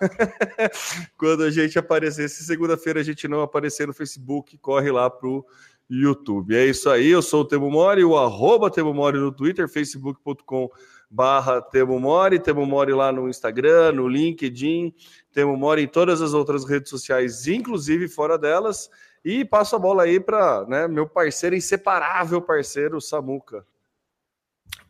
[1.16, 2.28] quando a gente aparecer.
[2.28, 5.44] Se segunda-feira a gente não aparecer no Facebook, corre lá pro
[5.92, 6.56] YouTube.
[6.56, 10.70] É isso aí, eu sou o Temo Mori, o arroba Temo Mori no Twitter, facebook.com
[11.10, 14.94] barra Temo Mori, Temo Mori lá no Instagram, no LinkedIn,
[15.30, 18.88] Temo Mori em todas as outras redes sociais, inclusive fora delas,
[19.22, 23.66] e passo a bola aí para né, meu parceiro, inseparável parceiro, Samuca.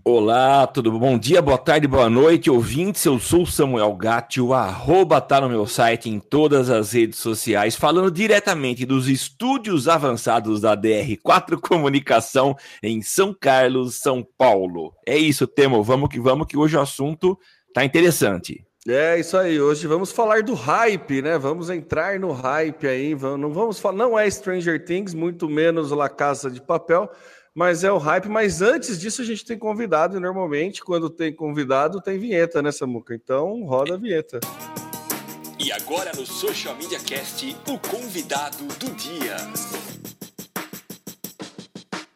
[0.05, 1.17] Olá, tudo bom?
[1.17, 3.05] Dia, boa tarde, boa noite, ouvintes.
[3.05, 7.77] Eu sou Samuel Gatti, o arroba tá no meu site em todas as redes sociais,
[7.77, 14.93] falando diretamente dos estúdios avançados da DR4 Comunicação em São Carlos, São Paulo.
[15.07, 17.39] É isso, Temo, vamos que vamos, que hoje o assunto
[17.73, 18.67] tá interessante.
[18.89, 21.39] É isso aí, hoje vamos falar do hype, né?
[21.39, 26.09] Vamos entrar no hype aí, não vamos falar, não é Stranger Things, muito menos La
[26.09, 27.09] Casa de Papel,
[27.55, 28.29] mas é o hype.
[28.29, 32.73] Mas antes disso, a gente tem convidado, e normalmente, quando tem convidado, tem vinheta, né,
[32.73, 33.15] Samuca?
[33.15, 34.41] Então, roda a vinheta.
[35.59, 39.37] E agora no Social Media Cast, o convidado do dia.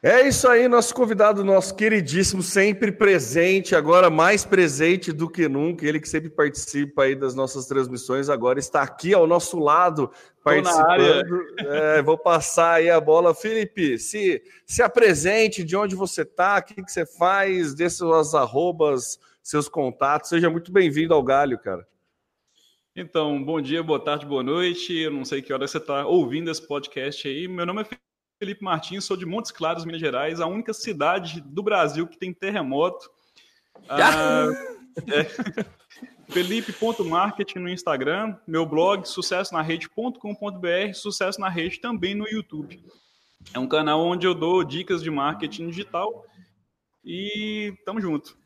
[0.07, 5.85] É isso aí, nosso convidado, nosso queridíssimo, sempre presente, agora mais presente do que nunca.
[5.85, 10.09] Ele que sempre participa aí das nossas transmissões, agora está aqui ao nosso lado,
[10.45, 11.45] participando.
[11.59, 13.35] É, vou passar aí a bola.
[13.35, 18.33] Felipe, se, se apresente, de onde você está, o que, que você faz, dê suas
[18.33, 20.31] arrobas, seus contatos.
[20.31, 21.85] Seja muito bem-vindo ao Galho, cara.
[22.95, 24.97] Então, bom dia, boa tarde, boa noite.
[24.97, 27.49] Eu não sei que hora você está ouvindo esse podcast aí.
[27.49, 27.85] Meu nome é
[28.39, 32.33] Felipe Martins, sou de Montes Claros, Minas Gerais, a única cidade do Brasil que tem
[32.35, 33.11] terremoto.
[33.89, 34.47] Ah,
[35.07, 35.25] é,
[36.29, 42.85] Felipe.marketing no Instagram, meu blog sucessonarrede.com.br, sucesso na rede também no YouTube.
[43.55, 46.27] É um canal onde eu dou dicas de marketing digital
[47.05, 48.37] e tamo junto.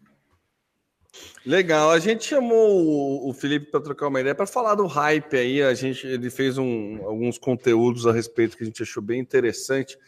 [1.44, 5.62] Legal, a gente chamou o Felipe para trocar uma ideia para falar do hype aí.
[5.62, 9.98] A gente ele fez um, alguns conteúdos a respeito que a gente achou bem interessante.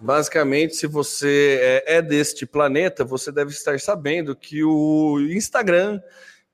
[0.00, 6.00] Basicamente, se você é, é deste planeta, você deve estar sabendo que o Instagram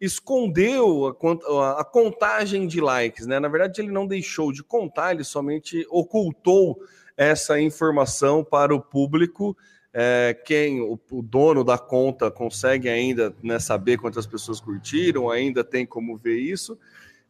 [0.01, 3.39] escondeu a, a, contagem de likes, né?
[3.39, 6.79] Na verdade, ele não deixou de contar, ele somente ocultou
[7.17, 9.57] essa informação para o público
[9.97, 15.63] é, quem o, o, dono da conta consegue ainda né, saber quantas pessoas curtiram, ainda
[15.63, 16.77] tem como ver isso,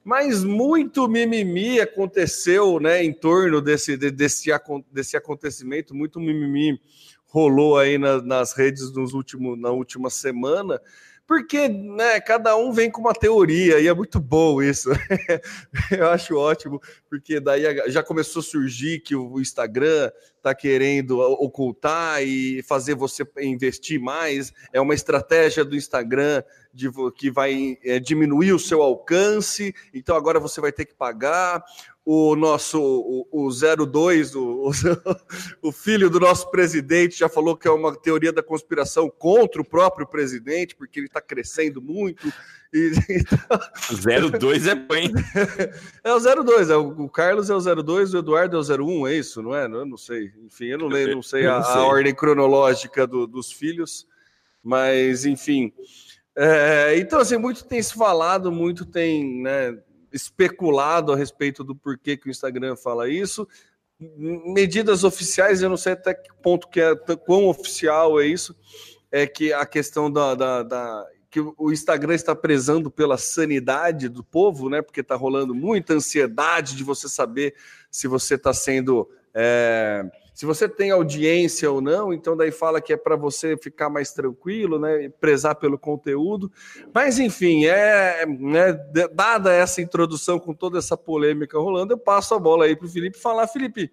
[0.03, 4.51] mas muito mimimi aconteceu né, em torno desse, desse,
[4.91, 6.81] desse acontecimento, muito mimimi
[7.27, 10.81] rolou aí na, nas redes nos último, na última semana,
[11.27, 14.91] porque né, cada um vem com uma teoria e é muito bom isso.
[15.91, 22.23] Eu acho ótimo, porque daí já começou a surgir que o Instagram está querendo ocultar
[22.23, 24.53] e fazer você investir mais.
[24.73, 26.43] É uma estratégia do Instagram
[26.73, 31.65] de, que vai é, diminuir o seu alcance, então agora você vai ter que pagar
[32.05, 34.71] o nosso o, o 02, o,
[35.63, 39.65] o, filho do nosso presidente, já falou que é uma teoria da conspiração contra o
[39.65, 42.31] próprio presidente, porque ele está crescendo muito.
[42.73, 44.39] E, então...
[44.39, 45.13] 02 é bem.
[46.05, 49.15] É o 02, é, o Carlos é o 02, o Eduardo é o 01, é
[49.15, 49.65] isso, não é?
[49.65, 50.31] Eu não sei.
[50.45, 54.07] Enfim, eu não, leio, não sei, a, a ordem cronológica do, dos filhos,
[54.63, 55.73] mas enfim.
[56.37, 59.79] É, então, assim, muito tem se falado, muito tem, né?
[60.15, 63.47] Especulado a respeito do porquê que o Instagram fala isso.
[63.99, 66.95] Medidas oficiais, eu não sei até que ponto que é
[67.27, 68.57] quão oficial é isso,
[69.11, 74.23] é que a questão da, da, da que o Instagram está prezando pela sanidade do
[74.23, 74.81] povo, né?
[74.81, 77.57] Porque está rolando muita ansiedade de você saber
[77.91, 79.11] se você está sendo.
[79.35, 83.89] É, se você tem audiência ou não, então daí fala que é para você ficar
[83.89, 85.09] mais tranquilo, né?
[85.21, 86.51] Prezar pelo conteúdo.
[86.93, 88.73] Mas enfim, é né,
[89.13, 92.91] dada essa introdução com toda essa polêmica rolando, eu passo a bola aí para o
[92.91, 93.93] Felipe falar, Felipe.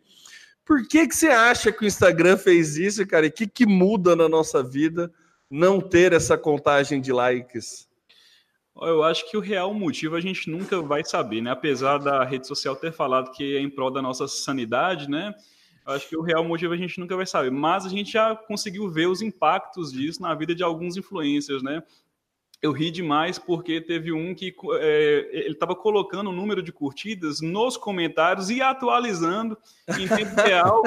[0.65, 3.27] Por que, que você acha que o Instagram fez isso, cara?
[3.27, 5.13] E o que, que muda na nossa vida
[5.47, 7.87] não ter essa contagem de likes?
[8.81, 11.51] Eu acho que o real motivo a gente nunca vai saber, né?
[11.51, 15.35] Apesar da rede social ter falado que é em prol da nossa sanidade, né?
[15.85, 17.51] Acho que o real motivo a gente nunca vai saber.
[17.51, 21.83] Mas a gente já conseguiu ver os impactos disso na vida de alguns influencers, né?
[22.61, 27.41] eu ri demais porque teve um que é, ele estava colocando o número de curtidas
[27.41, 29.57] nos comentários e atualizando
[29.99, 30.83] em tempo real.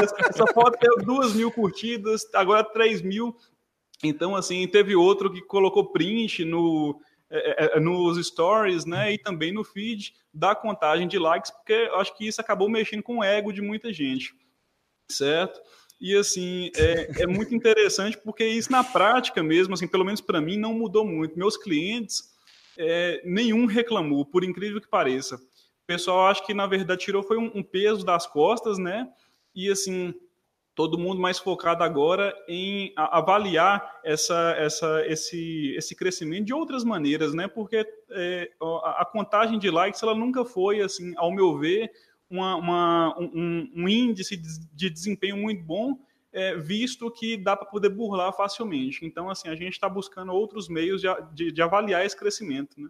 [0.00, 3.36] essa foto teve duas mil curtidas, agora três mil.
[4.02, 6.98] Então, assim, teve outro que colocou print no,
[7.36, 11.96] é, é, nos stories, né, e também no feed da contagem de likes, porque eu
[11.96, 14.34] acho que isso acabou mexendo com o ego de muita gente,
[15.10, 15.60] certo?
[16.00, 20.40] E assim, é, é muito interessante porque isso na prática mesmo, assim, pelo menos para
[20.40, 21.38] mim, não mudou muito.
[21.38, 22.34] Meus clientes,
[22.78, 25.36] é, nenhum reclamou, por incrível que pareça.
[25.36, 29.08] O pessoal acho que na verdade tirou foi um, um peso das costas, né?
[29.54, 30.14] E assim,
[30.74, 37.32] todo mundo mais focado agora em avaliar essa, essa, esse, esse crescimento de outras maneiras,
[37.32, 37.46] né?
[37.46, 38.50] Porque é,
[38.82, 41.90] a, contagem de likes ela nunca foi assim, ao meu ver,
[42.28, 45.96] uma, uma um, um, índice de desempenho muito bom,
[46.32, 49.06] é, visto que dá para poder burlar facilmente.
[49.06, 52.88] Então, assim, a gente está buscando outros meios de, de, de, avaliar esse crescimento, né?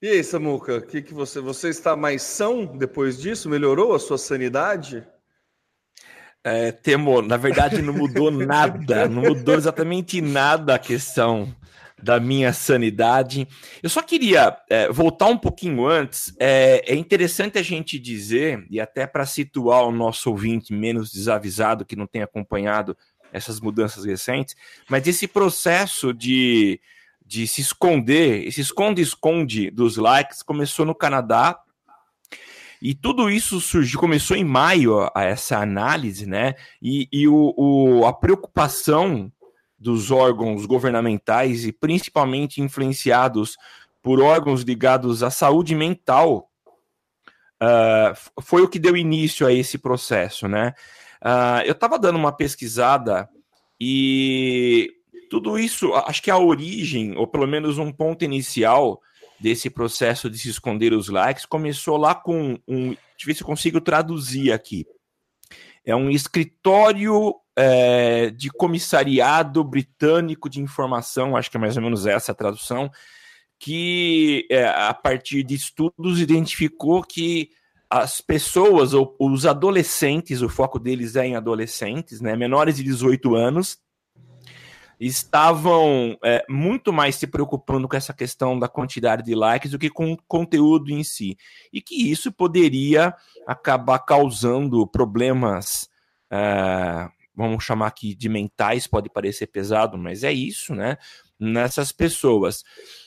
[0.00, 3.48] E aí, Samuca, que, que você, você está mais são depois disso?
[3.48, 5.04] Melhorou a sua sanidade?
[6.44, 11.52] É, Temo, na verdade não mudou nada, não mudou exatamente nada a questão
[12.02, 13.46] da minha sanidade.
[13.82, 16.34] Eu só queria é, voltar um pouquinho antes.
[16.38, 21.84] É, é, interessante a gente dizer, e até para situar o nosso ouvinte menos desavisado
[21.84, 22.96] que não tem acompanhado
[23.32, 24.56] essas mudanças recentes,
[24.88, 26.80] mas esse processo de,
[27.26, 31.60] de se esconder, esse esconde-esconde dos likes começou no Canadá.
[32.80, 36.54] E tudo isso surgiu, começou em maio a essa análise, né?
[36.80, 39.32] E, e o, o, a preocupação
[39.78, 43.56] dos órgãos governamentais e principalmente influenciados
[44.02, 46.50] por órgãos ligados à saúde mental,
[47.62, 50.74] uh, foi o que deu início a esse processo, né?
[51.22, 53.28] Uh, eu estava dando uma pesquisada
[53.80, 54.92] e
[55.28, 59.00] tudo isso, acho que a origem, ou pelo menos um ponto inicial
[59.40, 62.88] desse processo de se esconder os likes, começou lá com um.
[62.90, 64.86] Deixa eu ver se eu consigo traduzir aqui.
[65.84, 72.06] É um escritório é, de comissariado britânico de informação, acho que é mais ou menos
[72.06, 72.90] essa a tradução,
[73.58, 77.50] que é, a partir de estudos identificou que
[77.90, 83.34] as pessoas, ou os adolescentes, o foco deles é em adolescentes, né, menores de 18
[83.34, 83.78] anos,
[85.00, 89.90] estavam é, muito mais se preocupando com essa questão da quantidade de likes do que
[89.90, 91.36] com o conteúdo em si.
[91.72, 93.14] E que isso poderia
[93.46, 95.88] acabar causando problemas
[96.30, 97.08] é,
[97.38, 100.96] vamos chamar aqui de mentais, pode parecer pesado, mas é isso, né?
[101.38, 102.64] Nessas pessoas.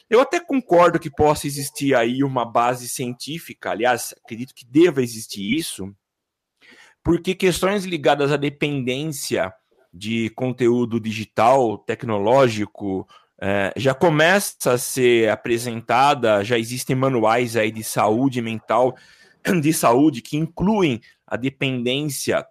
[0.10, 5.54] Eu até concordo que possa existir aí uma base científica, aliás, acredito que deva existir
[5.54, 5.94] isso,
[7.04, 9.54] porque questões ligadas à dependência
[9.94, 13.08] de conteúdo digital, tecnológico,
[13.42, 18.96] é, já começa a ser apresentada, já existem manuais aí de saúde mental,
[19.62, 22.46] de saúde, que incluem a dependência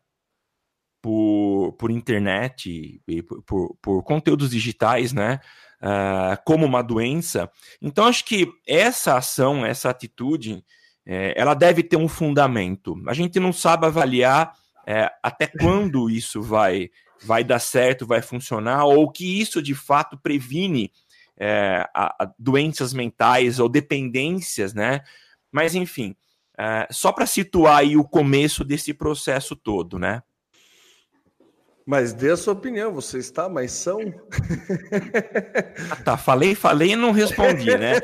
[1.00, 5.40] por, por internet por, por, por conteúdos digitais, né?
[5.80, 7.50] Uh, como uma doença.
[7.80, 10.62] Então, acho que essa ação, essa atitude,
[11.06, 12.94] é, ela deve ter um fundamento.
[13.06, 14.52] A gente não sabe avaliar
[14.86, 16.90] é, até quando isso vai,
[17.22, 20.92] vai dar certo, vai funcionar, ou que isso de fato previne
[21.36, 25.02] é, a, a doenças mentais ou dependências, né?
[25.50, 26.14] Mas, enfim,
[26.58, 30.22] é, só para situar aí o começo desse processo todo, né?
[31.86, 34.00] Mas dê a sua opinião, você está mais são?
[35.90, 37.94] Ah, tá, falei, falei e não respondi, né?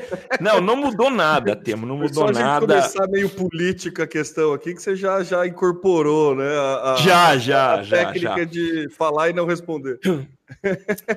[0.40, 2.66] Não, não mudou nada, Temo, não mudou só nada.
[2.66, 6.48] começar meio política a questão aqui, que você já, já incorporou, né?
[6.48, 7.96] A, já, já, a já.
[7.96, 8.44] técnica já.
[8.44, 9.98] de falar e não responder.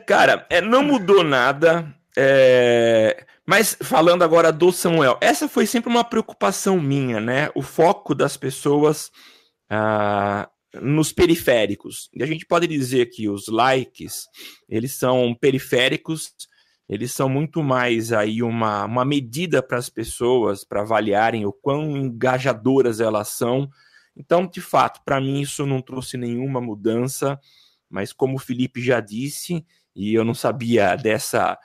[0.06, 1.94] Cara, é, não mudou nada.
[2.18, 3.24] É...
[3.46, 7.50] Mas falando agora do Samuel, essa foi sempre uma preocupação minha, né?
[7.56, 9.12] O foco das pessoas.
[9.70, 10.48] Ah,
[10.82, 12.10] nos periféricos.
[12.14, 14.26] E a gente pode dizer que os likes,
[14.68, 16.34] eles são periféricos
[16.90, 21.96] eles são muito mais aí uma, uma medida para as pessoas para avaliarem o quão
[21.96, 23.70] engajadoras elas são.
[24.18, 27.40] Então, de fato, para mim isso não trouxe nenhuma mudança,
[27.88, 29.64] mas como o Felipe já disse,
[29.96, 31.60] e eu não sabia dessa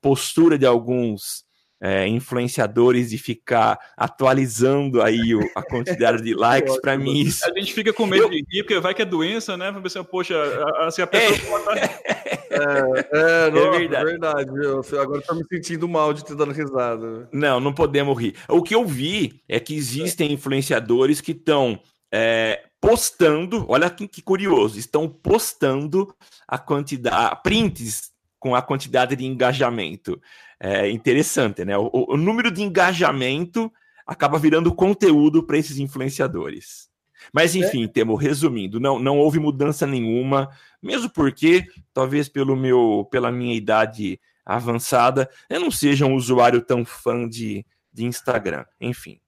[0.00, 1.44] postura de alguns
[1.82, 7.44] é, influenciadores de ficar atualizando aí o, a quantidade de likes, para mim isso...
[7.44, 8.30] A gente fica com medo eu...
[8.30, 9.72] de rir, porque vai que é doença, né?
[9.72, 10.36] Pra pensar, poxa,
[10.78, 11.60] assim, a pessoa...
[12.52, 14.04] É, é, é, não, é verdade.
[14.04, 17.26] verdade eu, agora tô me sentindo mal de ter dado risada.
[17.32, 18.34] Não, não podemos rir.
[18.46, 21.80] O que eu vi é que existem influenciadores que estão
[22.12, 26.14] é, postando, olha que, que, curioso, estão postando
[26.46, 30.20] a quantidade, prints com a quantidade de engajamento
[30.64, 31.76] é, interessante, né?
[31.76, 33.70] O, o, número de engajamento
[34.06, 36.88] acaba virando conteúdo para esses influenciadores.
[37.34, 37.88] Mas enfim, é.
[37.88, 40.48] Temo, resumindo, não, não houve mudança nenhuma,
[40.80, 46.84] mesmo porque, talvez pelo meu, pela minha idade avançada, eu não seja um usuário tão
[46.84, 48.64] fã de, de Instagram.
[48.80, 49.18] Enfim.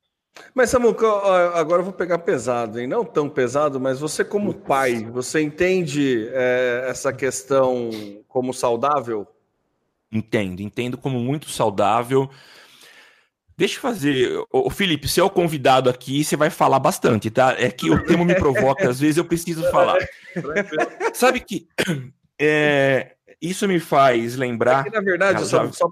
[0.54, 1.06] Mas, Samuca,
[1.54, 2.86] agora eu vou pegar pesado, hein?
[2.86, 7.90] Não tão pesado, mas você, como pai, você entende é, essa questão
[8.28, 9.26] como saudável?
[10.14, 12.30] Entendo, entendo como muito saudável.
[13.56, 14.44] Deixa eu fazer.
[14.52, 17.54] Ô, Felipe, você é o convidado aqui, você vai falar bastante, tá?
[17.58, 19.98] É que o tema me provoca, às vezes eu preciso falar.
[21.14, 21.68] Sabe que
[22.40, 23.14] é,
[23.50, 24.80] isso me faz lembrar.
[24.80, 25.88] É que, na verdade, só, só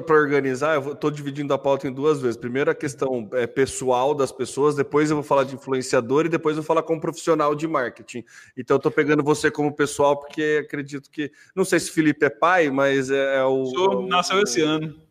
[0.00, 2.36] para organizar, eu estou dividindo a pauta em duas vezes.
[2.36, 6.56] Primeiro, a questão é, pessoal das pessoas, depois eu vou falar de influenciador e depois
[6.56, 8.24] eu vou falar como profissional de marketing.
[8.56, 11.30] Então, eu estou pegando você como pessoal, porque acredito que.
[11.54, 13.66] Não sei se Felipe é pai, mas é, é o.
[13.66, 15.06] Sou, é nasceu esse ano.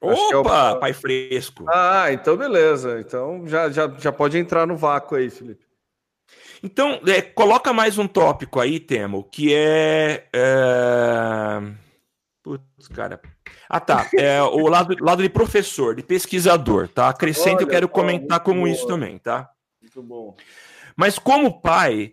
[0.00, 0.78] Opa, é o...
[0.78, 1.64] pai fresco.
[1.68, 3.00] Ah, então beleza.
[3.00, 5.65] Então já, já, já pode entrar no vácuo aí, Felipe.
[6.62, 10.28] Então, é, coloca mais um tópico aí, Temo, que é.
[10.32, 11.60] é...
[12.42, 13.20] Putz, cara.
[13.68, 14.08] Ah, tá.
[14.14, 17.08] É o lado, lado de professor, de pesquisador, tá?
[17.08, 18.70] Acrescento, eu quero comentar como boa.
[18.70, 19.50] isso também, tá?
[19.80, 20.36] Muito bom.
[20.96, 22.12] Mas como pai,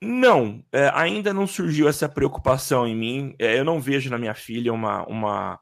[0.00, 3.34] não, é, ainda não surgiu essa preocupação em mim.
[3.38, 5.60] É, eu não vejo na minha filha uma, uma,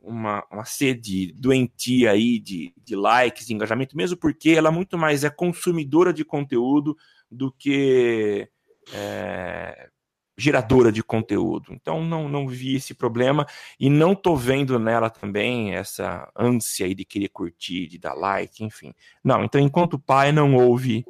[0.00, 5.24] uma, uma sede doentia aí de, de likes, de engajamento, mesmo porque ela muito mais
[5.24, 6.96] é consumidora de conteúdo
[7.32, 8.48] do que
[8.92, 9.88] é,
[10.36, 11.72] geradora de conteúdo.
[11.72, 13.46] Então não, não vi esse problema
[13.78, 18.62] e não tô vendo nela também essa ânsia aí de querer curtir, de dar like,
[18.64, 18.94] enfim.
[19.22, 21.04] Não, então enquanto pai não houve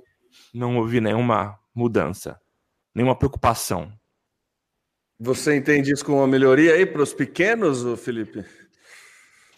[0.53, 2.41] não houve nenhuma mudança,
[2.95, 3.93] nenhuma preocupação.
[5.19, 8.45] Você entende isso como uma melhoria aí para os pequenos, Felipe?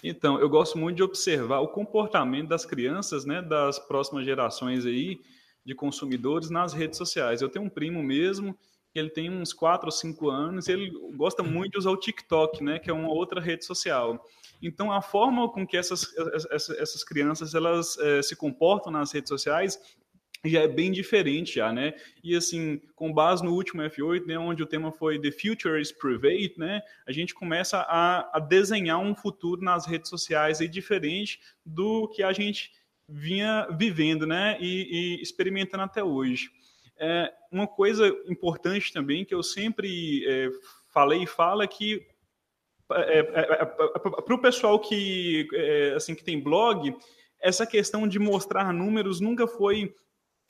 [0.03, 5.19] Então, eu gosto muito de observar o comportamento das crianças, né, das próximas gerações aí,
[5.65, 7.41] de consumidores nas redes sociais.
[7.41, 8.57] Eu tenho um primo mesmo,
[8.95, 12.79] ele tem uns 4 ou 5 anos, ele gosta muito de usar o TikTok, né,
[12.79, 14.25] que é uma outra rede social.
[14.63, 16.07] Então, a forma com que essas,
[16.51, 19.79] essas, crianças elas é, se comportam nas redes sociais
[20.45, 21.95] já é bem diferente já, né?
[22.23, 25.91] E assim, com base no último F8, né, onde o tema foi The Future is
[25.91, 26.83] Private, né?
[27.07, 32.23] A gente começa a, a desenhar um futuro nas redes sociais aí diferente do que
[32.23, 32.73] a gente
[33.09, 36.51] vinha vivendo né, e, e experimentando até hoje.
[36.99, 40.49] É, uma coisa importante também que eu sempre é,
[40.93, 42.07] falei e falo é que
[42.93, 45.49] é, é, é, para o pessoal que
[45.97, 46.95] assim que tem blog,
[47.41, 49.95] essa questão de mostrar números nunca foi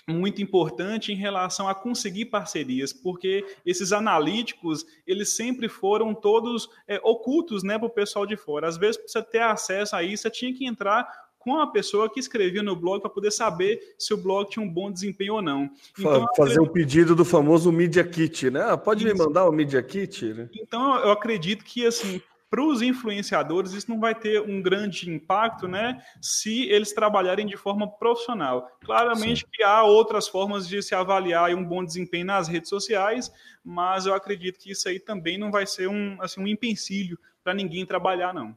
[0.08, 7.00] muito importante em relação a conseguir parcerias, porque esses analíticos eles sempre foram todos é,
[7.02, 8.68] ocultos, né, para o pessoal de fora.
[8.68, 11.08] Às vezes, para você ter acesso a isso, você tinha que entrar
[11.44, 14.68] com a pessoa que escrevia no blog para poder saber se o blog tinha um
[14.68, 15.70] bom desempenho ou não.
[15.98, 18.62] Então, Fazer o pedido do famoso Media Kit, né?
[18.62, 19.14] Ah, pode isso.
[19.14, 20.24] me mandar o Media Kit?
[20.32, 20.48] Né?
[20.54, 25.68] Então, eu acredito que, assim, para os influenciadores, isso não vai ter um grande impacto,
[25.68, 26.02] né?
[26.22, 28.70] Se eles trabalharem de forma profissional.
[28.82, 29.46] Claramente Sim.
[29.52, 33.30] que há outras formas de se avaliar um bom desempenho nas redes sociais,
[33.62, 37.52] mas eu acredito que isso aí também não vai ser um, assim, um empecilho para
[37.52, 38.56] ninguém trabalhar, não.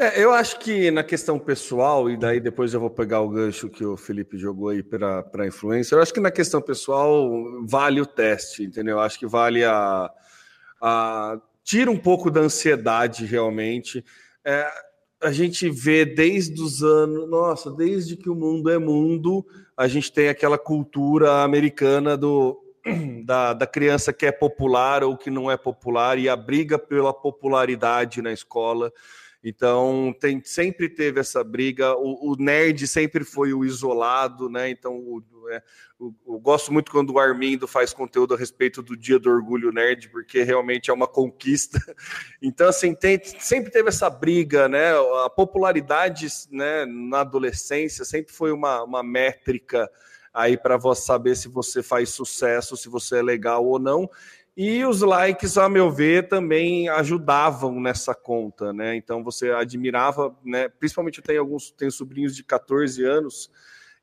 [0.00, 3.68] É, eu acho que na questão pessoal, e daí depois eu vou pegar o gancho
[3.68, 7.28] que o Felipe jogou aí para influência, eu acho que na questão pessoal
[7.66, 8.98] vale o teste, entendeu?
[8.98, 10.08] Eu acho que vale a.
[10.80, 14.04] a tira um pouco da ansiedade realmente.
[14.44, 14.70] É,
[15.20, 19.44] a gente vê desde os anos, nossa, desde que o mundo é mundo,
[19.76, 22.56] a gente tem aquela cultura americana do,
[23.26, 27.12] da, da criança que é popular ou que não é popular e a briga pela
[27.12, 28.92] popularidade na escola.
[29.42, 31.94] Então tem, sempre teve essa briga.
[31.96, 34.68] O, o nerd sempre foi o isolado, né?
[34.68, 35.62] Então o, é,
[36.00, 40.08] eu gosto muito quando o Armindo faz conteúdo a respeito do Dia do Orgulho Nerd,
[40.10, 41.78] porque realmente é uma conquista.
[42.40, 44.92] Então assim tem, sempre teve essa briga, né?
[45.24, 46.86] A popularidade, né?
[46.86, 49.90] Na adolescência sempre foi uma, uma métrica
[50.32, 54.08] aí para você saber se você faz sucesso, se você é legal ou não.
[54.60, 58.96] E os likes, a meu ver, também ajudavam nessa conta, né?
[58.96, 60.68] Então você admirava, né?
[60.68, 63.52] Principalmente eu tenho alguns, tenho sobrinhos de 14 anos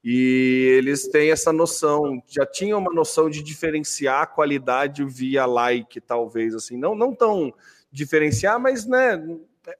[0.01, 5.99] e eles têm essa noção, já tinham uma noção de diferenciar a qualidade via like,
[5.99, 7.53] talvez assim, não não tão
[7.91, 9.21] diferenciar, mas né,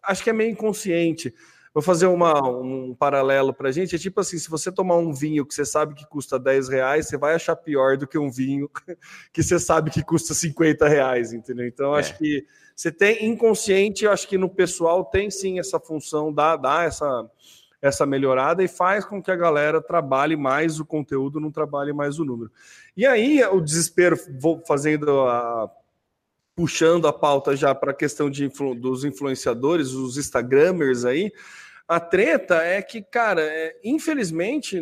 [0.03, 1.33] acho que é meio inconsciente.
[1.75, 3.97] Vou fazer uma, um paralelo para a gente.
[3.97, 7.09] É tipo assim: se você tomar um vinho que você sabe que custa 10 reais,
[7.09, 8.69] você vai achar pior do que um vinho
[9.33, 11.67] que você sabe que custa 50 reais, entendeu?
[11.67, 11.99] Então, é.
[11.99, 16.83] acho que você tem inconsciente, acho que no pessoal tem sim essa função, dá, dá
[16.83, 17.29] essa,
[17.81, 22.19] essa melhorada e faz com que a galera trabalhe mais o conteúdo, não trabalhe mais
[22.19, 22.49] o número.
[22.95, 25.69] E aí, o desespero, vou fazendo a
[26.55, 31.33] puxando a pauta já para a questão de influ, dos influenciadores, os Instagramers aí,
[31.87, 34.79] a treta é que, cara, é, infelizmente,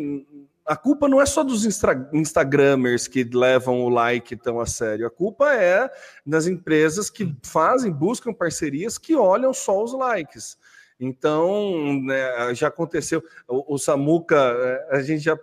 [0.64, 5.06] a culpa não é só dos Insta Instagramers que levam o like tão a sério.
[5.06, 5.90] A culpa é
[6.24, 10.56] das empresas que fazem, buscam parcerias que olham só os likes.
[10.98, 13.22] Então, né, já aconteceu.
[13.46, 15.38] O, o Samuca, é, a gente já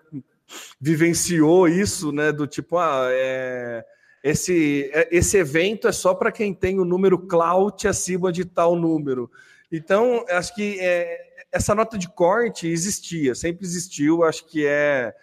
[0.79, 2.31] vivenciou isso, né?
[2.31, 3.85] Do tipo, ah, é,
[4.23, 8.75] esse, é, esse evento é só para quem tem o número clout acima de tal
[8.75, 9.29] número.
[9.71, 15.13] Então, acho que é, essa nota de corte existia, sempre existiu, acho que é,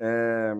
[0.00, 0.54] é,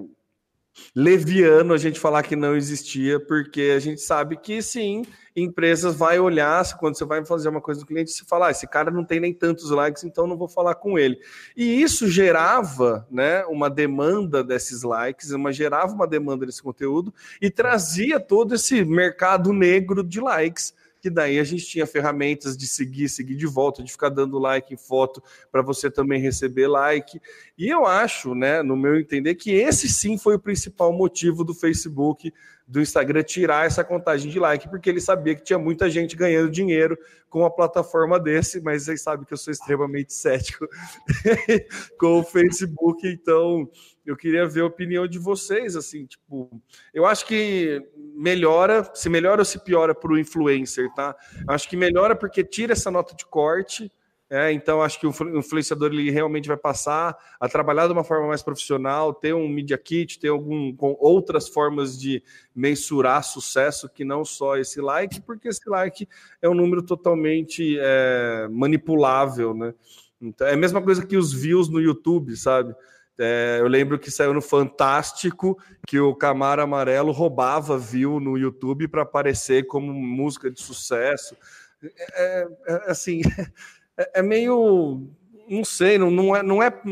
[0.95, 5.05] leviano a gente falar que não existia, porque a gente sabe que sim,
[5.35, 8.67] empresas vai olhar, quando você vai fazer uma coisa do cliente, você fala, ah, esse
[8.67, 11.19] cara não tem nem tantos likes, então não vou falar com ele.
[11.57, 17.51] E isso gerava né, uma demanda desses likes, uma, gerava uma demanda desse conteúdo e
[17.51, 20.73] trazia todo esse mercado negro de likes
[21.07, 24.75] que daí a gente tinha ferramentas de seguir, seguir de volta, de ficar dando like
[24.75, 25.23] em foto
[25.53, 27.21] para você também receber like.
[27.57, 31.55] E eu acho, né, no meu entender, que esse sim foi o principal motivo do
[31.55, 32.35] Facebook,
[32.67, 36.51] do Instagram tirar essa contagem de like, porque ele sabia que tinha muita gente ganhando
[36.51, 36.99] dinheiro
[37.31, 40.67] com uma plataforma desse, mas vocês sabem que eu sou extremamente cético
[41.99, 43.71] com o Facebook, então
[44.05, 46.61] eu queria ver a opinião de vocês, assim, tipo,
[46.93, 47.81] eu acho que
[48.15, 51.15] melhora, se melhora ou se piora para o influencer, tá?
[51.49, 53.93] Acho que melhora porque tira essa nota de corte,
[54.29, 58.27] é, então acho que o influenciador ele realmente vai passar a trabalhar de uma forma
[58.27, 62.23] mais profissional, ter um media kit, ter algum com outras formas de
[62.55, 66.09] mensurar sucesso que não só esse like, porque esse like
[66.43, 69.73] é um número totalmente é, manipulável, né?
[70.21, 72.75] Então, é a mesma coisa que os views no YouTube, sabe?
[73.19, 78.89] É, eu lembro que saiu no Fantástico que o Camaro Amarelo roubava view no YouTube
[78.89, 81.37] para aparecer como música de sucesso.
[81.83, 83.23] É, é, é assim,
[83.97, 85.09] é, é, meio.
[85.49, 86.83] Não sei, não, não, é, não, é,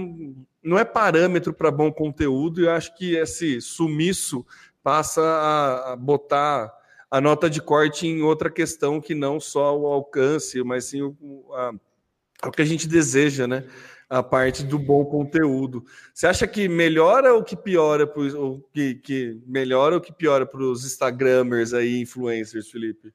[0.62, 4.46] não é parâmetro para bom conteúdo, e eu acho que esse sumiço
[4.82, 6.72] passa a, a botar
[7.10, 11.46] a nota de corte em outra questão que não só o alcance, mas sim o,
[11.52, 11.72] a,
[12.46, 13.64] o que a gente deseja, né?
[14.08, 15.84] a parte do bom conteúdo.
[16.12, 20.62] Você acha que melhora ou que piora ou que, que melhora ou que piora para
[20.62, 23.12] os Instagramers aí, influencers, Felipe?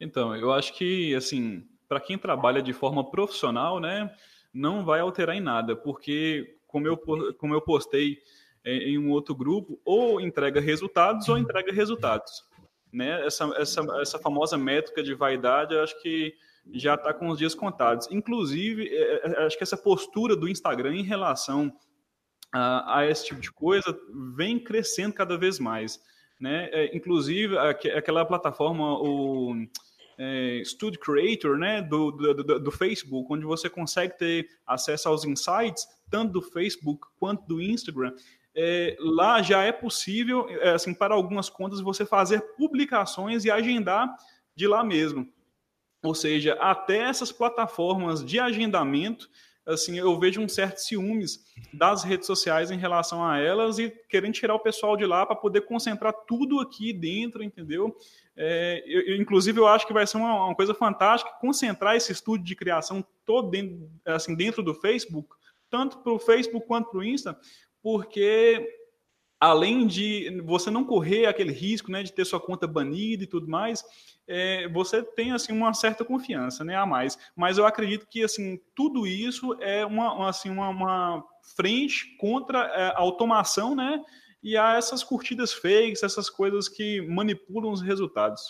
[0.00, 4.14] Então, eu acho que assim, para quem trabalha de forma profissional, né,
[4.52, 8.18] não vai alterar em nada, porque como eu, como eu postei
[8.64, 12.44] em um outro grupo, ou entrega resultados ou entrega resultados.
[12.92, 13.24] Né?
[13.26, 16.34] Essa, essa, essa famosa métrica de vaidade, eu acho que
[16.72, 18.08] já está com os dias contados.
[18.10, 21.72] Inclusive, é, é, é, acho que essa postura do Instagram em relação
[22.52, 23.98] a, a, esse tipo de coisa
[24.34, 26.00] vem crescendo cada vez mais.
[26.40, 26.94] Né?
[26.94, 29.54] Inclusive, aquela plataforma, o
[30.18, 35.86] é, Studio Creator né, do, do, do, Facebook, onde você consegue ter acesso aos insights,
[36.10, 38.12] tanto do Facebook quanto do Instagram.
[38.54, 44.12] É, lá já é possível, assim, para algumas contas, você fazer publicações e agendar
[44.56, 45.32] de lá mesmo.
[46.02, 49.30] Ou seja, até essas plataformas de agendamento,
[49.68, 54.32] assim, eu vejo um certo ciúmes das redes sociais em relação a elas e querendo
[54.32, 57.94] tirar o pessoal de lá para poder concentrar tudo aqui dentro, entendeu?
[58.34, 62.46] É, eu, inclusive, eu acho que vai ser uma, uma, coisa fantástica concentrar esse estúdio
[62.46, 65.28] de criação todo dentro, assim, dentro do Facebook,
[65.68, 67.38] tanto para o Facebook quanto para o Insta,
[67.82, 68.66] porque
[69.40, 73.48] além de você não correr aquele risco né, de ter sua conta banida e tudo
[73.48, 73.84] mais,
[74.26, 77.18] é, você tem assim uma certa confiança né, a mais.
[77.36, 81.24] Mas eu acredito que assim tudo isso é uma, assim, uma, uma
[81.56, 84.02] frente contra é, a automação né,
[84.42, 88.42] e a essas curtidas fakes, essas coisas que manipulam os resultados.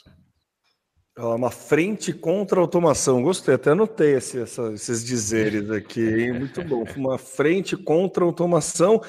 [1.18, 3.22] Uma frente contra a automação.
[3.24, 6.33] Gostei, até anotei esse, essa, esses dizeres aqui, hein?
[6.33, 6.85] Muito bom.
[6.96, 9.03] Uma frente contra a automação,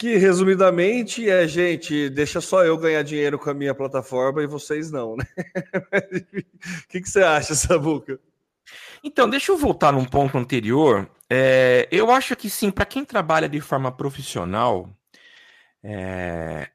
[0.00, 4.90] que resumidamente é, gente, deixa só eu ganhar dinheiro com a minha plataforma e vocês
[4.90, 5.26] não, né?
[5.34, 8.18] O que, que você acha, Sabuca?
[9.04, 11.06] Então, deixa eu voltar num ponto anterior.
[11.28, 14.88] É, eu acho que sim, para quem trabalha de forma profissional,
[15.84, 16.70] é,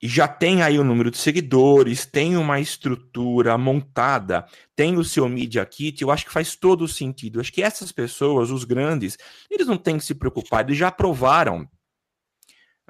[0.00, 5.28] e já tem aí o número de seguidores, tem uma estrutura montada, tem o seu
[5.28, 7.38] Media Kit, eu acho que faz todo o sentido.
[7.38, 9.18] Eu acho que essas pessoas, os grandes,
[9.50, 11.68] eles não têm que se preocupar, eles já provaram,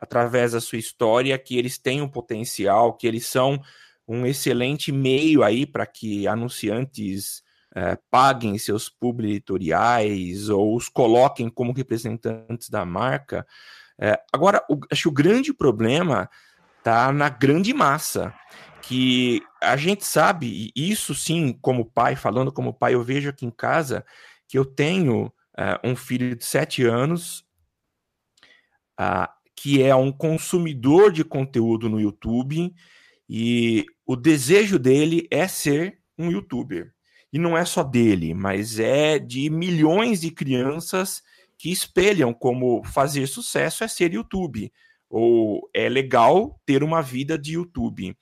[0.00, 3.60] através da sua história, que eles têm um potencial, que eles são
[4.08, 7.42] um excelente meio aí para que anunciantes
[7.74, 13.46] é, paguem seus publicitoriais ou os coloquem como representantes da marca.
[13.98, 16.28] É, agora, o, acho que o grande problema
[16.82, 18.34] tá na grande massa,
[18.82, 23.44] que a gente sabe, e isso sim, como pai, falando como pai, eu vejo aqui
[23.44, 24.04] em casa
[24.48, 27.44] que eu tenho uh, um filho de sete anos
[29.54, 32.74] que é um consumidor de conteúdo no YouTube
[33.28, 36.92] e o desejo dele é ser um youtuber.
[37.32, 41.22] E não é só dele, mas é de milhões de crianças
[41.56, 44.72] que espelham como fazer sucesso é ser YouTube
[45.08, 48.16] ou é legal ter uma vida de YouTube.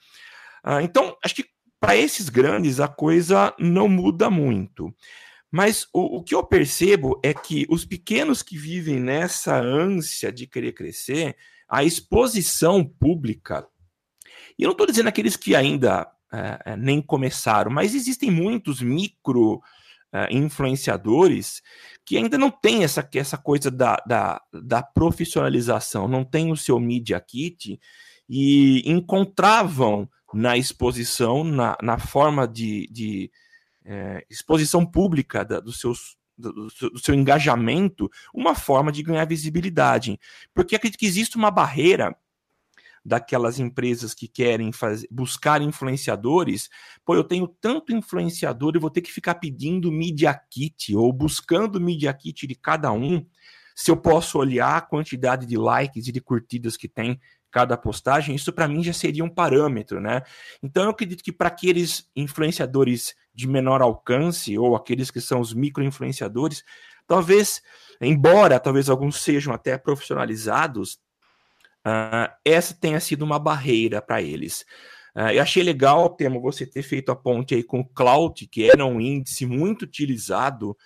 [0.62, 1.44] Ah, então, acho que
[1.78, 4.92] para esses grandes a coisa não muda muito.
[5.50, 10.46] Mas o, o, que eu percebo é que os pequenos que vivem nessa ânsia de
[10.46, 11.36] querer crescer,
[11.68, 13.66] a exposição pública,
[14.58, 19.62] e eu não estou dizendo aqueles que ainda é, nem começaram, mas existem muitos micro
[20.12, 21.62] é, influenciadores
[22.04, 26.80] que ainda não tem essa, essa coisa da, da, da profissionalização, não tem o seu
[26.80, 27.78] media kit
[28.28, 33.30] e encontravam na exposição, na, na forma de, de
[33.88, 40.20] é, exposição pública da, dos seus, do, seu engajamento, uma forma de ganhar visibilidade.
[40.54, 42.14] Porque acredito que existe uma barreira
[43.02, 46.68] daquelas empresas que querem fazer, buscar influenciadores,
[47.02, 51.80] pô, eu tenho tanto influenciador e vou ter que ficar pedindo media kit ou buscando
[51.80, 53.24] media kit de cada um,
[53.74, 57.18] se eu posso olhar a quantidade de likes e de curtidas que tem
[57.50, 60.22] cada postagem, isso para mim já seria um parâmetro, né?
[60.62, 65.54] Então eu acredito que para aqueles influenciadores de menor alcance ou aqueles que são os
[65.54, 66.64] micro influenciadores,
[67.06, 67.62] talvez,
[68.00, 70.98] embora talvez alguns sejam até profissionalizados,
[71.86, 74.62] Uh, essa tenha sido uma barreira para eles.
[75.16, 78.68] Uh, eu achei legal, Temo, você ter feito a ponte aí com o Cloud, que
[78.68, 80.76] era um índice muito utilizado,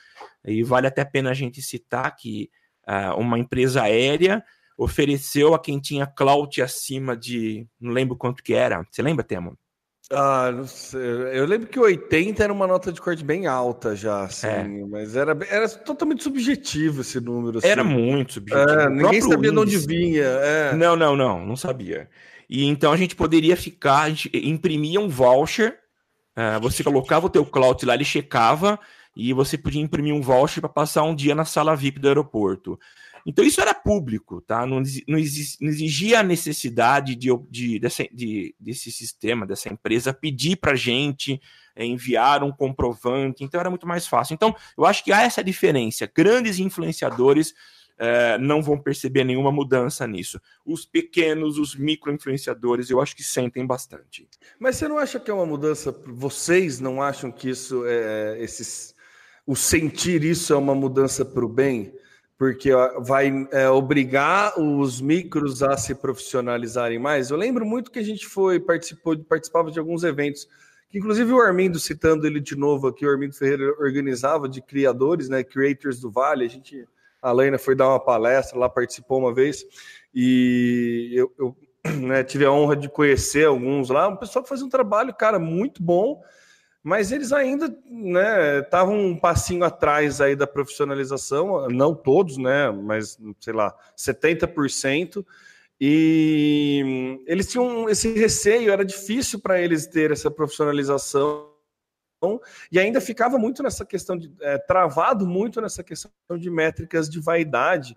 [0.45, 2.51] e vale até a pena a gente citar que
[2.89, 4.45] uh, uma empresa aérea
[4.77, 9.59] ofereceu a quem tinha Cloud acima de, não lembro quanto que era, você lembra, Temo?
[10.13, 11.01] Ah, não sei.
[11.01, 14.87] Eu lembro que 80 era uma nota de corte bem alta já, assim, é.
[14.89, 17.59] mas era, era totalmente subjetivo esse número.
[17.59, 17.67] Assim.
[17.67, 18.71] Era muito subjetivo.
[18.71, 19.53] É, ninguém sabia índice.
[19.53, 20.25] de onde vinha.
[20.25, 20.75] É.
[20.75, 22.09] Não, não, não, não sabia.
[22.49, 25.79] E então a gente poderia ficar, a gente imprimia um voucher,
[26.37, 28.79] uh, você colocava o teu cloud lá, ele checava,
[29.17, 32.79] e você podia imprimir um voucher para passar um dia na sala VIP do aeroporto.
[33.27, 34.67] Então isso era público, tá?
[34.67, 40.75] Não, não, exigia a necessidade de, de, dessa, de, desse sistema, dessa empresa, pedir para
[40.75, 41.41] gente
[41.75, 44.35] é, enviar um comprovante, então era muito mais fácil.
[44.35, 46.11] Então, eu acho que há essa diferença.
[46.15, 47.55] Grandes influenciadores
[47.99, 50.41] é, não vão perceber nenhuma mudança nisso.
[50.67, 54.29] Os pequenos, os micro-influenciadores, eu acho que sentem bastante.
[54.59, 55.93] Mas você não acha que é uma mudança?
[56.07, 58.95] Vocês não acham que isso é esses,
[59.47, 61.93] o sentir isso é uma mudança para o bem?
[62.43, 67.31] Porque vai é, obrigar os micros a se profissionalizarem mais.
[67.31, 70.49] Eu lembro muito que a gente foi participou participava de alguns eventos
[70.91, 75.29] que inclusive o Armindo citando ele de novo aqui, o Armindo Ferreira organizava de criadores,
[75.29, 76.45] né, creators do Vale.
[76.45, 76.85] A gente
[77.23, 79.65] a Lena foi dar uma palestra lá, participou uma vez
[80.13, 81.57] e eu, eu
[81.95, 85.39] né, tive a honra de conhecer alguns lá, um pessoal que faz um trabalho, cara,
[85.39, 86.21] muito bom
[86.83, 87.67] mas eles ainda
[88.61, 95.25] estavam né, um passinho atrás aí da profissionalização, não todos, né, mas sei lá, 70%.
[95.81, 101.53] E eles tinham esse receio, era difícil para eles ter essa profissionalização
[102.71, 107.21] e ainda ficava muito nessa questão de é, travado muito nessa questão de métricas de
[107.21, 107.97] vaidade.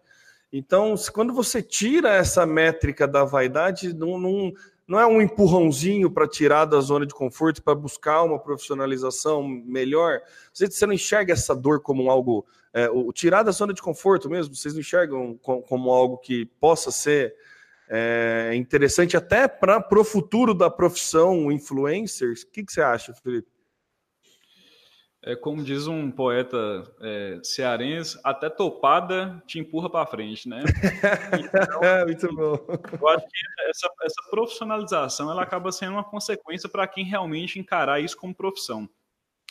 [0.51, 4.53] Então, quando você tira essa métrica da vaidade, não, não,
[4.87, 10.21] não é um empurrãozinho para tirar da zona de conforto, para buscar uma profissionalização melhor.
[10.53, 12.45] Você não enxerga essa dor como algo.
[12.73, 16.91] É, o tirar da zona de conforto mesmo, vocês não enxergam como algo que possa
[16.91, 17.33] ser
[17.87, 22.43] é, interessante até para o futuro da profissão influencers?
[22.43, 23.54] O que, que você acha, Felipe?
[25.25, 30.63] É como diz um poeta é, cearense, até topada te empurra para frente, né?
[31.39, 32.59] Então, é, muito bom.
[33.01, 37.99] Eu acho que essa, essa profissionalização ela acaba sendo uma consequência para quem realmente encarar
[37.99, 38.87] isso como profissão,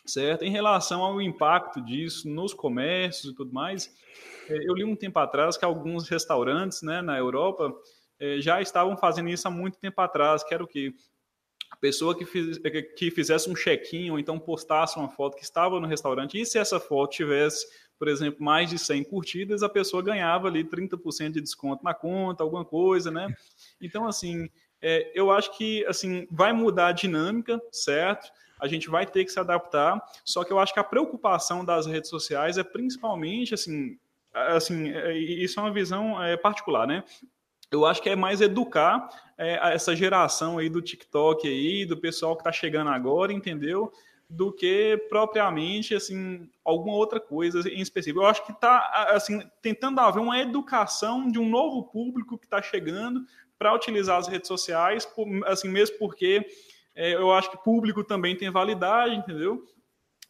[0.07, 0.45] certo?
[0.45, 3.93] Em relação ao impacto disso nos comércios e tudo mais,
[4.49, 7.75] é, eu li um tempo atrás que alguns restaurantes, né, na Europa
[8.21, 10.95] é, já estavam fazendo isso há muito tempo atrás, que era o quê?
[11.85, 12.59] Pessoa que, fiz,
[12.97, 16.59] que fizesse um check-in ou então postasse uma foto que estava no restaurante, e se
[16.59, 17.67] essa foto tivesse,
[17.99, 22.43] por exemplo, mais de 100 curtidas, a pessoa ganhava ali 30% de desconto na conta,
[22.43, 23.29] alguma coisa, né?
[23.83, 24.49] Então, assim,
[24.81, 28.31] é, eu acho que assim vai mudar a dinâmica, certo?
[28.59, 31.85] A gente vai ter que se adaptar, só que eu acho que a preocupação das
[31.85, 33.99] redes sociais é principalmente, assim,
[34.33, 37.05] assim é, isso é uma visão é, particular, né?
[37.75, 42.37] Eu acho que é mais educar é, essa geração aí do TikTok aí, do pessoal
[42.37, 43.93] que está chegando agora, entendeu?
[44.31, 48.23] Do que propriamente assim alguma outra coisa em específico.
[48.23, 52.63] Eu acho que está assim tentando haver uma educação de um novo público que está
[52.63, 53.25] chegando
[53.59, 55.07] para utilizar as redes sociais,
[55.47, 56.47] assim mesmo porque
[56.95, 59.65] é, eu acho que público também tem validade, entendeu?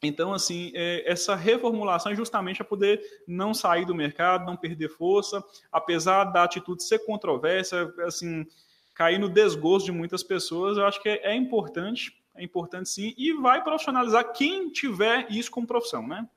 [0.03, 4.89] Então, assim, é, essa reformulação é justamente a poder não sair do mercado, não perder
[4.89, 8.45] força, apesar da atitude ser controversa, assim,
[8.93, 13.13] cair no desgosto de muitas pessoas, eu acho que é, é importante, é importante sim,
[13.17, 16.27] e vai profissionalizar quem tiver isso como profissão, né?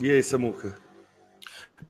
[0.00, 0.80] E aí, Samuca?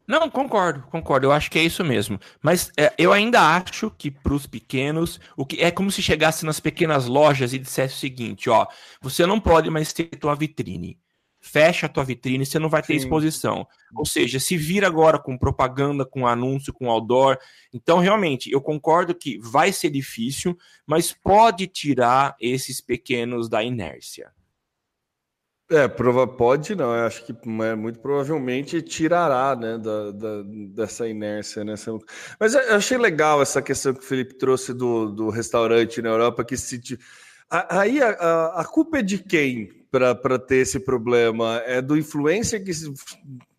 [0.06, 1.26] Não, concordo, concordo.
[1.26, 2.18] Eu acho que é isso mesmo.
[2.40, 6.44] Mas é, eu ainda acho que para os pequenos, o que é como se chegasse
[6.44, 8.66] nas pequenas lojas e dissesse o seguinte: ó,
[9.00, 10.98] você não pode mais ter tua vitrine.
[11.44, 13.00] Fecha a tua vitrine, você não vai ter Sim.
[13.00, 13.66] exposição.
[13.96, 17.36] Ou seja, se vira agora com propaganda, com anúncio, com outdoor.
[17.74, 24.30] Então, realmente, eu concordo que vai ser difícil, mas pode tirar esses pequenos da inércia.
[25.70, 31.64] É, prova, pode não, eu acho que muito provavelmente tirará né, da, da, dessa inércia.
[31.64, 31.74] Né?
[32.38, 36.44] Mas eu achei legal essa questão que o Felipe trouxe do, do restaurante na Europa,
[36.44, 36.98] que se.
[37.48, 41.62] Aí a, a, a culpa é de quem para ter esse problema?
[41.66, 42.72] É do influencer que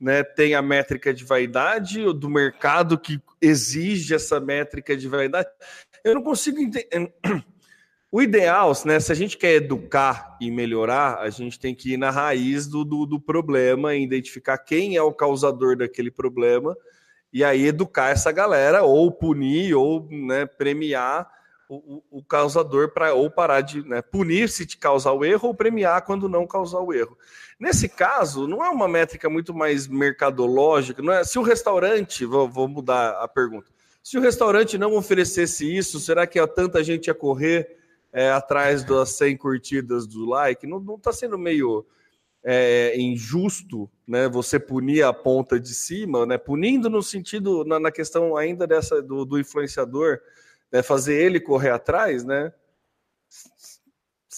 [0.02, 5.48] né, tem a métrica de vaidade ou do mercado que exige essa métrica de vaidade?
[6.04, 6.90] Eu não consigo entender.
[8.14, 11.98] O ideal, né, se a gente quer educar e melhorar, a gente tem que ir
[11.98, 16.78] na raiz do, do, do problema, identificar quem é o causador daquele problema,
[17.34, 21.28] e aí educar essa galera, ou punir, ou né, premiar
[21.68, 21.76] o,
[22.12, 25.56] o, o causador para ou parar de né, punir se te causar o erro, ou
[25.56, 27.18] premiar quando não causar o erro.
[27.60, 31.24] Nesse caso, não é uma métrica muito mais mercadológica, não é?
[31.24, 33.72] Se o restaurante, vou, vou mudar a pergunta,
[34.04, 37.82] se o restaurante não oferecesse isso, será que tanta gente ia correr?
[38.14, 41.86] É, atrás das 100 curtidas do like, não, não tá sendo meio
[42.44, 44.30] é, injusto, né?
[44.30, 46.38] Você punir a ponta de cima, né?
[46.38, 50.20] Punindo no sentido, na, na questão ainda dessa do, do influenciador,
[50.72, 50.84] né?
[50.84, 52.54] fazer ele correr atrás, né?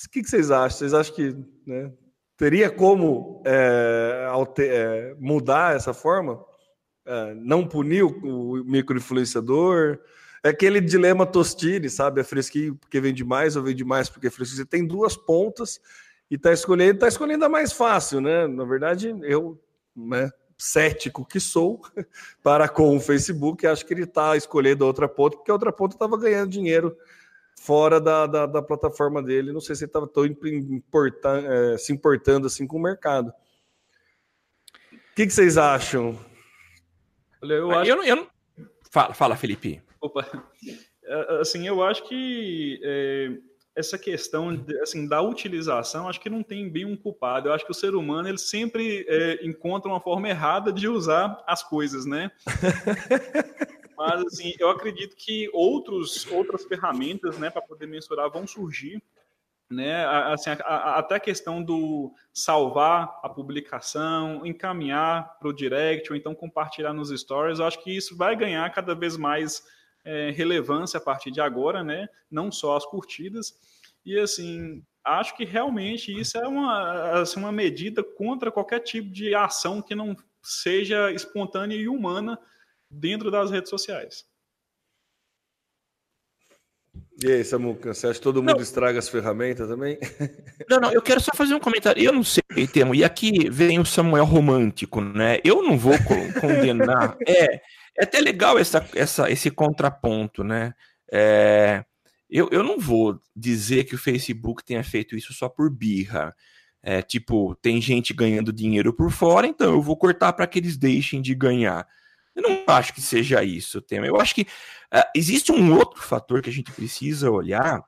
[0.06, 0.78] O que, que vocês acham?
[0.78, 1.36] Vocês acham que
[1.66, 1.92] né,
[2.38, 6.42] teria como é, alter, é, mudar essa forma?
[7.06, 10.00] É, não punir o, o microinfluenciador?
[10.46, 12.22] É aquele dilema Tostini, sabe?
[12.22, 14.58] É fresquinho porque vende mais ou vende mais porque é fresquinho.
[14.60, 15.82] Você tem duas pontas
[16.30, 18.46] e tá escolhendo, tá escolhendo a mais fácil, né?
[18.46, 19.60] Na verdade, eu,
[19.96, 21.82] né, cético que sou,
[22.44, 25.72] para com o Facebook, acho que ele tá escolhendo a outra ponta, porque a outra
[25.72, 26.96] ponta estava ganhando dinheiro
[27.60, 29.52] fora da, da, da, plataforma dele.
[29.52, 33.30] Não sei se ele estava tão importan é, se importando assim com o mercado.
[34.94, 36.16] O que, que vocês acham?
[37.42, 37.90] Olha, eu, acho...
[37.90, 38.28] eu, eu não...
[38.92, 39.82] Fala, fala, Felipe.
[40.06, 40.26] Opa.
[41.08, 43.38] É, assim, eu acho que é,
[43.76, 47.48] essa questão de, assim, da utilização, acho que não tem bem um culpado.
[47.48, 51.44] Eu acho que o ser humano ele sempre é, encontra uma forma errada de usar
[51.46, 52.32] as coisas, né?
[53.96, 59.00] Mas assim, eu acredito que outros, outras ferramentas, né, para poder mensurar vão surgir,
[59.70, 60.06] né?
[60.06, 66.18] Assim, a, a, até a questão do salvar a publicação, encaminhar para o direct ou
[66.18, 67.60] então compartilhar nos stories.
[67.60, 69.64] Eu acho que isso vai ganhar cada vez mais
[70.06, 72.08] é, relevância a partir de agora, né?
[72.30, 73.54] Não só as curtidas.
[74.06, 79.34] E assim, acho que realmente isso é uma, assim, uma medida contra qualquer tipo de
[79.34, 82.40] ação que não seja espontânea e humana
[82.90, 84.26] dentro das redes sociais.
[87.24, 88.62] E aí, Samuca, você acha que todo mundo não.
[88.62, 89.98] estraga as ferramentas também?
[90.70, 92.02] Não, não, eu quero só fazer um comentário.
[92.02, 92.42] Eu não sei,
[92.72, 95.40] Temo, e aqui vem o Samuel romântico, né?
[95.44, 95.94] Eu não vou
[96.42, 97.16] condenar.
[97.28, 97.62] É,
[97.98, 100.74] é até legal essa, essa, esse contraponto, né?
[101.12, 101.84] É,
[102.30, 106.36] eu, eu não vou dizer que o Facebook tenha feito isso só por birra.
[106.82, 110.78] É, tipo, tem gente ganhando dinheiro por fora, então eu vou cortar para que eles
[110.78, 111.88] deixem de ganhar.
[112.36, 114.06] Eu não acho que seja isso o tema.
[114.06, 117.82] Eu acho que uh, existe um outro fator que a gente precisa olhar.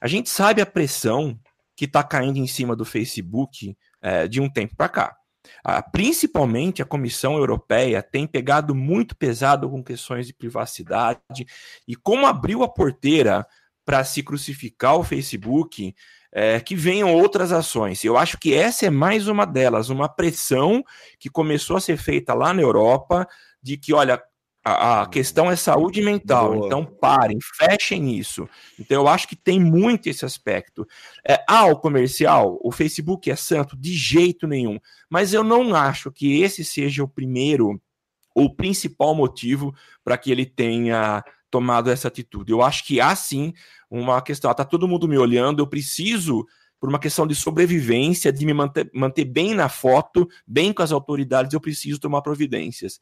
[0.00, 1.40] A gente sabe a pressão
[1.74, 5.16] que está caindo em cima do Facebook uh, de um tempo para cá.
[5.66, 11.46] Uh, principalmente a Comissão Europeia tem pegado muito pesado com questões de privacidade
[11.88, 13.46] e como abriu a porteira
[13.84, 15.94] para se crucificar o Facebook,
[16.32, 18.04] é, que venham outras ações.
[18.04, 20.84] Eu acho que essa é mais uma delas, uma pressão
[21.18, 23.26] que começou a ser feita lá na Europa
[23.62, 24.22] de que, olha,
[24.64, 26.66] a, a questão é saúde mental, Boa.
[26.66, 28.48] então parem, fechem isso.
[28.78, 30.86] Então eu acho que tem muito esse aspecto.
[31.26, 33.76] É, ah, o comercial, o Facebook é santo?
[33.76, 34.78] De jeito nenhum.
[35.08, 37.80] Mas eu não acho que esse seja o primeiro
[38.34, 42.52] ou principal motivo para que ele tenha tomado essa atitude.
[42.52, 43.52] Eu acho que há sim
[43.90, 46.46] uma questão, está todo mundo me olhando, eu preciso,
[46.78, 50.92] por uma questão de sobrevivência, de me manter, manter bem na foto, bem com as
[50.92, 53.00] autoridades, eu preciso tomar providências.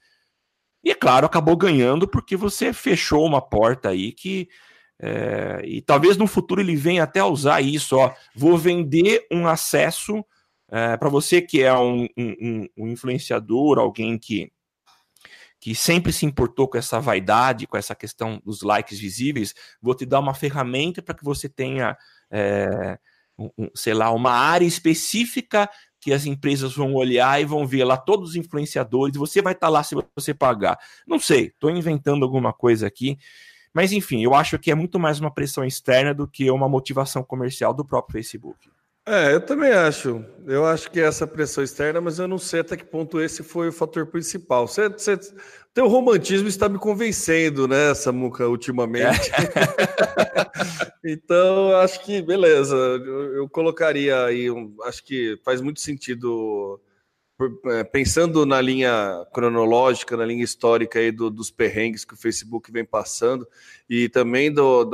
[0.83, 4.49] E é claro, acabou ganhando porque você fechou uma porta aí que.
[5.01, 8.13] É, e talvez no futuro ele venha até usar isso, ó.
[8.35, 10.25] Vou vender um acesso
[10.71, 14.51] é, para você que é um, um, um influenciador, alguém que
[15.61, 20.07] que sempre se importou com essa vaidade, com essa questão dos likes visíveis, vou te
[20.07, 21.97] dar uma ferramenta para que você tenha,
[22.31, 22.99] é,
[23.37, 25.69] um, sei lá, uma área específica
[26.09, 29.67] que as empresas vão olhar e vão ver lá todos os influenciadores, você vai estar
[29.67, 30.79] tá lá se você pagar.
[31.07, 33.19] Não sei, estou inventando alguma coisa aqui,
[33.75, 37.23] mas enfim, eu acho que é muito mais uma pressão externa do que uma motivação
[37.23, 38.71] comercial do próprio Facebook.
[39.09, 40.23] É, eu também acho.
[40.47, 43.43] Eu acho que é essa pressão externa, mas eu não sei até que ponto esse
[43.43, 44.69] foi o fator principal.
[44.69, 45.19] Você, você,
[45.73, 49.31] teu romantismo está me convencendo, né, Samuca, ultimamente.
[49.31, 51.09] É.
[51.13, 52.77] então, acho que beleza.
[52.77, 54.47] Eu, eu colocaria aí,
[54.85, 56.79] acho que faz muito sentido
[57.93, 62.85] pensando na linha cronológica, na linha histórica aí do, dos perrengues que o Facebook vem
[62.85, 63.47] passando
[63.89, 64.85] e também do,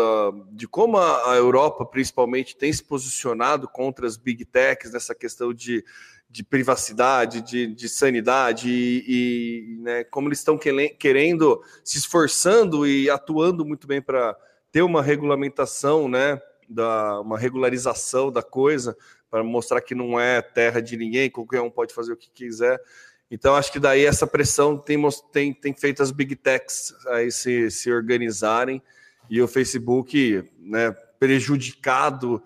[0.52, 5.82] de como a, Europa, principalmente, tem se posicionado contra as big techs nessa questão de,
[6.28, 13.08] de privacidade, de, de sanidade e, e né, como eles estão querendo, se esforçando e
[13.08, 14.36] atuando muito bem para
[14.70, 18.96] ter uma regulamentação, né, da, uma regularização da coisa,
[19.34, 22.80] para mostrar que não é terra de ninguém, qualquer um pode fazer o que quiser.
[23.28, 24.96] Então, acho que daí essa pressão tem,
[25.32, 28.80] tem, tem feito as big techs aí se, se organizarem
[29.28, 32.40] e o Facebook, né, prejudicado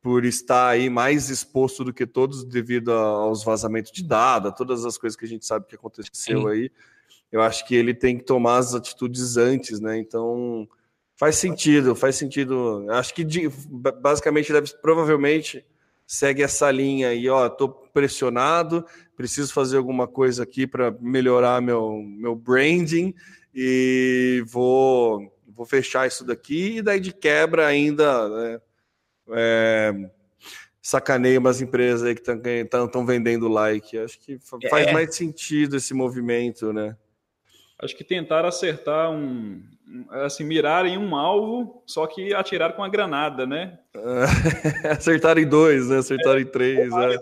[0.00, 4.96] por estar aí mais exposto do que todos devido aos vazamentos de dados, todas as
[4.96, 6.48] coisas que a gente sabe que aconteceu Sim.
[6.48, 6.72] aí.
[7.30, 9.98] Eu acho que ele tem que tomar as atitudes antes, né?
[9.98, 10.66] Então,
[11.16, 12.86] faz sentido, faz sentido.
[12.88, 13.26] Acho que
[14.00, 15.62] basicamente deve provavelmente
[16.10, 18.84] segue essa linha aí, ó, tô pressionado,
[19.16, 23.14] preciso fazer alguma coisa aqui para melhorar meu, meu branding
[23.54, 28.60] e vou, vou fechar isso daqui e daí de quebra ainda né,
[29.30, 30.10] é,
[30.82, 33.96] sacaneia umas empresas aí que estão vendendo like.
[33.96, 34.36] Acho que
[34.68, 34.92] faz é.
[34.92, 36.96] mais sentido esse movimento, né?
[37.78, 39.62] Acho que tentar acertar um,
[40.10, 43.78] assim, mirar em um alvo, só que atirar com a granada, né?
[44.90, 45.98] acertar em dois, né?
[45.98, 46.92] Acertar é, em três.
[46.92, 47.14] É.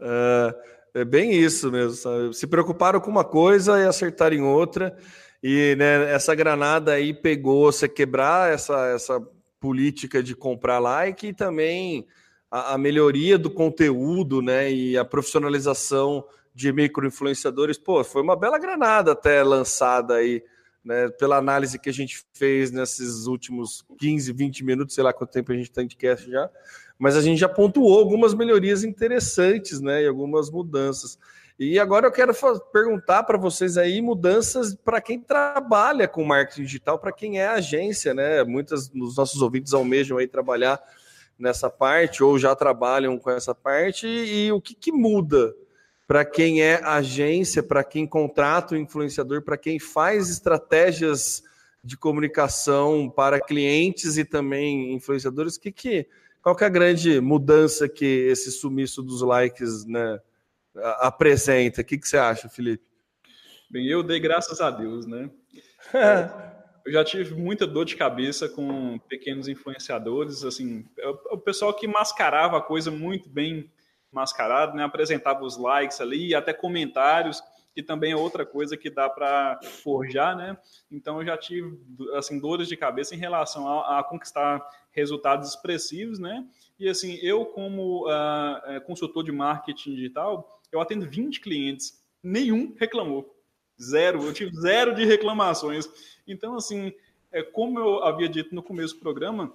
[0.00, 0.54] é.
[1.00, 1.04] é.
[1.04, 2.34] bem isso mesmo, sabe?
[2.34, 4.96] Se preocuparam com uma coisa e acertaram em outra.
[5.42, 9.20] E né, essa granada aí pegou você quebrar essa, essa
[9.60, 12.06] política de comprar like e também
[12.50, 14.72] a, a melhoria do conteúdo, né?
[14.72, 17.78] E a profissionalização de micro-influenciadores.
[17.78, 20.42] Pô, foi uma bela granada até lançada aí
[20.88, 25.30] né, pela análise que a gente fez nesses últimos 15, 20 minutos, sei lá quanto
[25.30, 26.48] tempo a gente está em cast já,
[26.98, 31.18] mas a gente já pontuou algumas melhorias interessantes, né, e algumas mudanças.
[31.58, 32.32] E agora eu quero
[32.72, 38.14] perguntar para vocês aí mudanças para quem trabalha com marketing digital, para quem é agência,
[38.14, 38.44] né?
[38.44, 40.80] Muitos dos nossos ouvintes almejam aí trabalhar
[41.36, 45.52] nessa parte ou já trabalham com essa parte e, o que, que muda
[46.08, 51.44] para quem é agência, para quem contrata o influenciador, para quem faz estratégias
[51.84, 56.08] de comunicação para clientes e também influenciadores, que, que,
[56.42, 60.18] qual que é a grande mudança que esse sumiço dos likes né,
[60.98, 61.82] apresenta?
[61.82, 62.82] O que, que você acha, Felipe?
[63.70, 65.30] Bem, eu dei graças a Deus, né?
[65.94, 66.28] É,
[66.84, 70.84] eu já tive muita dor de cabeça com pequenos influenciadores, assim,
[71.30, 73.70] o pessoal que mascarava a coisa muito bem
[74.12, 74.84] mascarado, né?
[74.84, 77.42] Apresentava os likes ali, até comentários,
[77.74, 80.56] que também é outra coisa que dá para forjar, né?
[80.90, 81.78] Então eu já tive
[82.14, 86.44] assim dores de cabeça em relação a, a conquistar resultados expressivos, né?
[86.78, 93.34] E assim, eu como uh, consultor de marketing digital, eu atendo 20 clientes, nenhum reclamou.
[93.80, 95.88] Zero, eu tive zero de reclamações.
[96.26, 96.92] Então, assim,
[97.30, 99.52] é, como eu havia dito no começo do programa,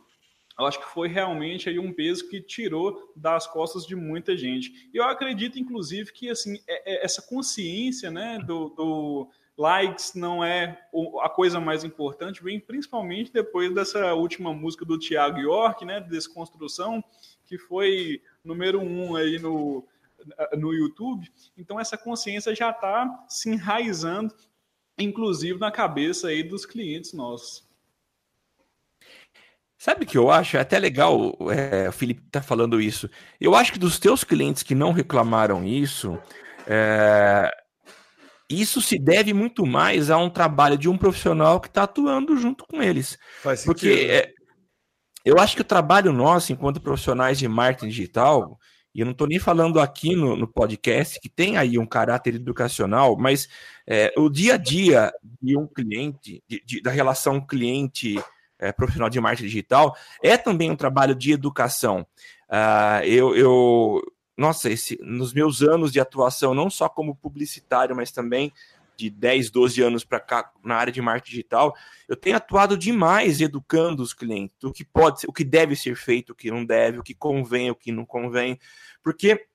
[0.58, 4.90] eu acho que foi realmente aí um peso que tirou das costas de muita gente.
[4.94, 10.80] Eu acredito, inclusive, que assim é, é, essa consciência né, do, do, likes não é
[11.22, 17.04] a coisa mais importante, vem principalmente depois dessa última música do Thiago York, né, Desconstrução,
[17.46, 19.88] que foi número um aí no,
[20.58, 21.32] no YouTube.
[21.58, 24.34] Então essa consciência já está se enraizando,
[24.98, 27.68] inclusive na cabeça aí dos clientes nossos.
[29.84, 30.56] Sabe o que eu acho?
[30.56, 33.10] É até legal é, o Felipe tá falando isso.
[33.38, 36.18] Eu acho que dos teus clientes que não reclamaram isso,
[36.66, 37.52] é,
[38.50, 42.66] isso se deve muito mais a um trabalho de um profissional que está atuando junto
[42.66, 43.18] com eles.
[43.42, 43.74] Faz sentido.
[43.74, 44.14] Porque né?
[44.20, 44.34] é,
[45.26, 48.58] eu acho que o trabalho nosso, enquanto profissionais de marketing digital,
[48.96, 52.36] e eu não estou nem falando aqui no, no, podcast, que tem aí um caráter
[52.36, 53.50] educacional, mas
[53.86, 55.12] é, o dia a dia
[55.42, 58.16] de um cliente, de, de, da relação cliente
[58.64, 62.06] é, profissional de marketing digital, é também um trabalho de educação.
[62.50, 64.02] Uh, eu, eu,
[64.38, 68.52] nossa, esse, nos meus anos de atuação, não só como publicitário, mas também
[68.96, 71.76] de 10, 12 anos para cá na área de marketing digital,
[72.08, 76.32] eu tenho atuado demais educando os clientes, o que pode o que deve ser feito,
[76.32, 78.60] o que não deve, o que convém, o que não convém,
[79.04, 79.48] porque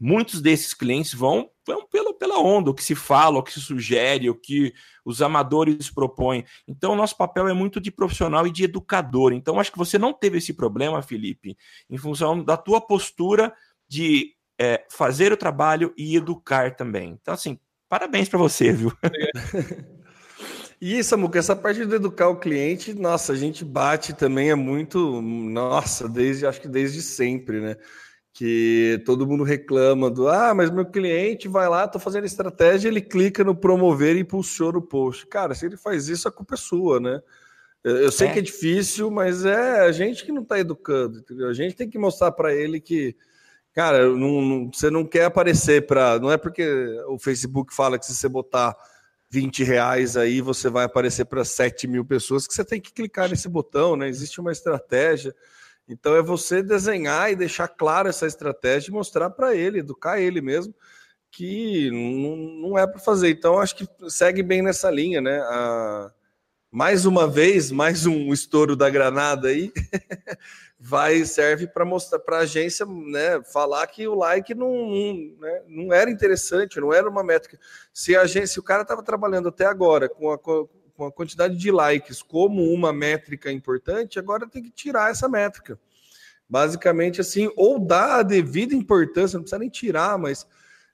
[0.00, 3.60] muitos desses clientes vão, vão pela, pela onda, o que se fala, o que se
[3.60, 4.72] sugere, o que
[5.04, 6.44] os amadores propõem.
[6.66, 9.32] Então, o nosso papel é muito de profissional e de educador.
[9.32, 11.56] Então, acho que você não teve esse problema, Felipe,
[11.88, 13.52] em função da tua postura
[13.88, 17.10] de é, fazer o trabalho e educar também.
[17.20, 18.92] Então, assim, Parabéns para você, viu?
[20.78, 25.22] E Samuca, essa parte de educar o cliente, nossa, a gente bate também é muito,
[25.22, 27.76] nossa, desde acho que desde sempre, né?
[28.36, 33.00] Que todo mundo reclama do, ah, mas meu cliente vai lá, tô fazendo estratégia, ele
[33.00, 35.26] clica no promover e impulsiona o post.
[35.26, 37.22] Cara, se ele faz isso, a culpa é sua, né?
[37.82, 38.32] Eu sei é.
[38.32, 41.48] que é difícil, mas é a gente que não está educando, entendeu?
[41.48, 43.16] A gente tem que mostrar para ele que
[43.76, 46.18] Cara, não, não, você não quer aparecer para.
[46.18, 46.64] Não é porque
[47.08, 48.74] o Facebook fala que se você botar
[49.28, 53.28] 20 reais aí, você vai aparecer para 7 mil pessoas, que você tem que clicar
[53.28, 54.08] nesse botão, né?
[54.08, 55.34] Existe uma estratégia.
[55.88, 60.40] Então é você desenhar e deixar clara essa estratégia e mostrar para ele, educar ele
[60.40, 60.74] mesmo,
[61.30, 63.30] que não, não é para fazer.
[63.30, 65.38] Então acho que segue bem nessa linha, né?
[65.40, 66.12] A...
[66.70, 69.72] Mais uma vez, mais um estouro da granada aí.
[70.78, 75.62] vai serve para mostrar para a agência né, falar que o like não, não, né,
[75.66, 77.58] não era interessante, não era uma métrica.
[77.92, 80.38] Se a agência, se o cara estava trabalhando até agora com a,
[81.04, 85.78] a quantidade de likes como uma métrica importante, agora tem que tirar essa métrica.
[86.48, 90.46] Basicamente assim, ou dá a devida importância, não precisa nem tirar, mas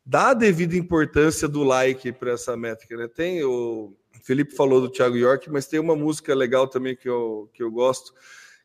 [0.04, 2.96] dá a devida importância do like para essa métrica.
[2.96, 3.06] Né?
[3.06, 7.50] Tem o Felipe falou do Thiago York, mas tem uma música legal também que eu,
[7.52, 8.14] que eu gosto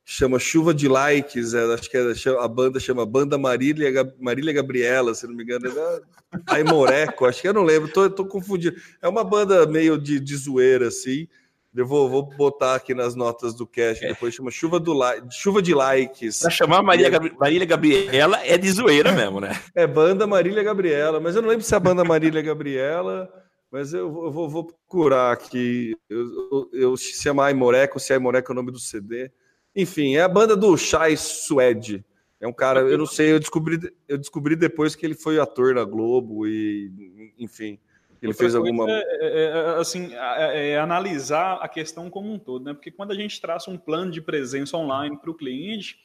[0.10, 2.01] chama Chuva de Likes, é, acho que é,
[2.39, 6.01] a banda chama Banda Marília, Marília Gabriela, se não me engano, é
[6.47, 8.78] Aimoreco, acho que eu não lembro, tô, tô confundindo.
[9.01, 11.28] É uma banda meio de, de zoeira, assim.
[11.76, 14.08] Eu vou, vou botar aqui nas notas do cast, é.
[14.08, 16.39] depois chama Chuva, do like, Chuva de Likes.
[16.39, 19.60] Pra chamar Marília, Gabri Marília Gabriela é de zoeira mesmo, né?
[19.76, 23.30] É banda Marília Gabriela, mas eu não lembro se é a banda Marília Gabriela,
[23.70, 25.97] mas eu, eu vou, vou, procurar aqui.
[26.10, 26.20] Eu,
[26.51, 29.30] eu, eu se é Aimoreco, se é Aimoreco é o nome do CD.
[29.78, 32.04] Enfim, é a banda do Chai Suede.
[32.42, 35.76] É um cara, eu não sei, eu descobri, eu descobri depois que ele foi ator
[35.76, 36.92] na Globo e,
[37.38, 37.78] enfim,
[38.20, 38.90] ele Outra fez alguma.
[38.90, 42.74] É, é, é, assim, é, é, analisar a questão como um todo, né?
[42.74, 46.00] Porque quando a gente traça um plano de presença online para o cliente,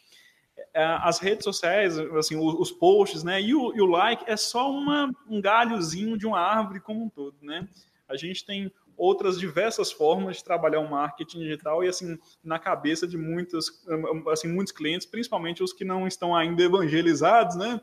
[0.75, 3.41] é, as redes sociais, assim, os, posts, né?
[3.41, 7.09] E o, e o like é só uma, um galhozinho de uma árvore como um
[7.09, 7.67] todo, né?
[8.07, 13.07] A gente tem outras diversas formas de trabalhar o marketing digital e assim na cabeça
[13.07, 13.85] de muitos
[14.31, 17.81] assim muitos clientes, principalmente os que não estão ainda evangelizados, né?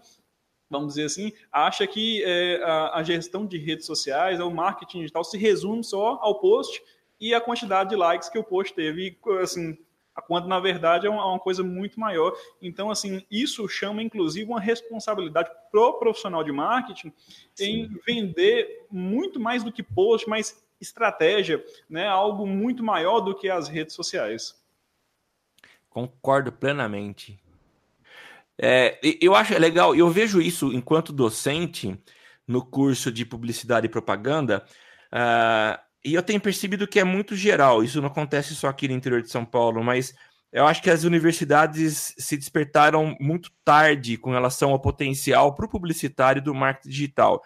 [0.69, 5.23] Vamos dizer assim, acha que é, a, a, gestão de redes sociais, o marketing digital
[5.23, 6.79] se resume só ao post
[7.19, 9.75] e a quantidade de likes que o post teve, assim,
[10.27, 12.33] quando na verdade é uma, uma, coisa muito maior.
[12.61, 17.11] Então, assim, isso chama inclusive uma responsabilidade pro profissional de marketing
[17.55, 17.65] Sim.
[17.65, 22.07] em vender muito mais do que post, mas estratégia, né?
[22.07, 24.55] Algo muito maior do que as redes sociais.
[25.89, 27.39] Concordo plenamente.
[28.61, 31.97] É, eu acho legal, eu vejo isso enquanto docente
[32.45, 34.65] no curso de publicidade e propaganda,
[35.13, 38.93] uh, e eu tenho percebido que é muito geral, isso não acontece só aqui no
[38.93, 40.13] interior de São Paulo, mas
[40.51, 45.69] eu acho que as universidades se despertaram muito tarde com relação ao potencial para o
[45.69, 47.41] publicitário do marketing digital.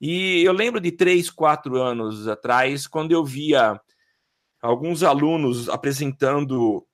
[0.00, 3.80] E eu lembro de três, quatro anos atrás, quando eu via
[4.60, 6.86] alguns alunos apresentando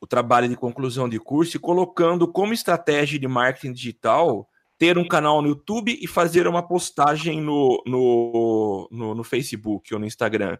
[0.00, 5.06] o trabalho de conclusão de curso e colocando como estratégia de marketing digital ter um
[5.06, 10.58] canal no YouTube e fazer uma postagem no, no, no, no Facebook ou no Instagram.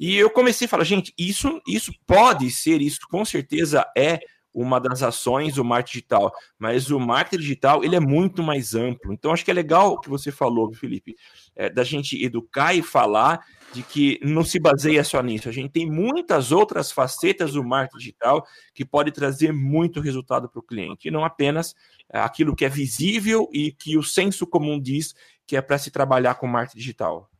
[0.00, 4.18] E eu comecei a falar, gente, isso, isso pode ser, isso com certeza é
[4.54, 9.12] uma das ações do marketing digital, mas o marketing digital ele é muito mais amplo.
[9.12, 11.16] Então acho que é legal o que você falou, Felipe,
[11.56, 15.48] é, da gente educar e falar de que não se baseia só nisso.
[15.48, 20.60] A gente tem muitas outras facetas do marketing digital que pode trazer muito resultado para
[20.60, 21.74] o cliente, e não apenas
[22.12, 25.14] é, aquilo que é visível e que o senso comum diz
[25.46, 27.30] que é para se trabalhar com marketing digital.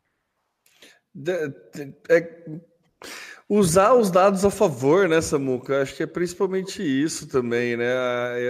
[2.08, 2.44] É,
[3.54, 5.82] usar os dados a favor, né, Samuca?
[5.82, 7.86] Acho que é principalmente isso também, né?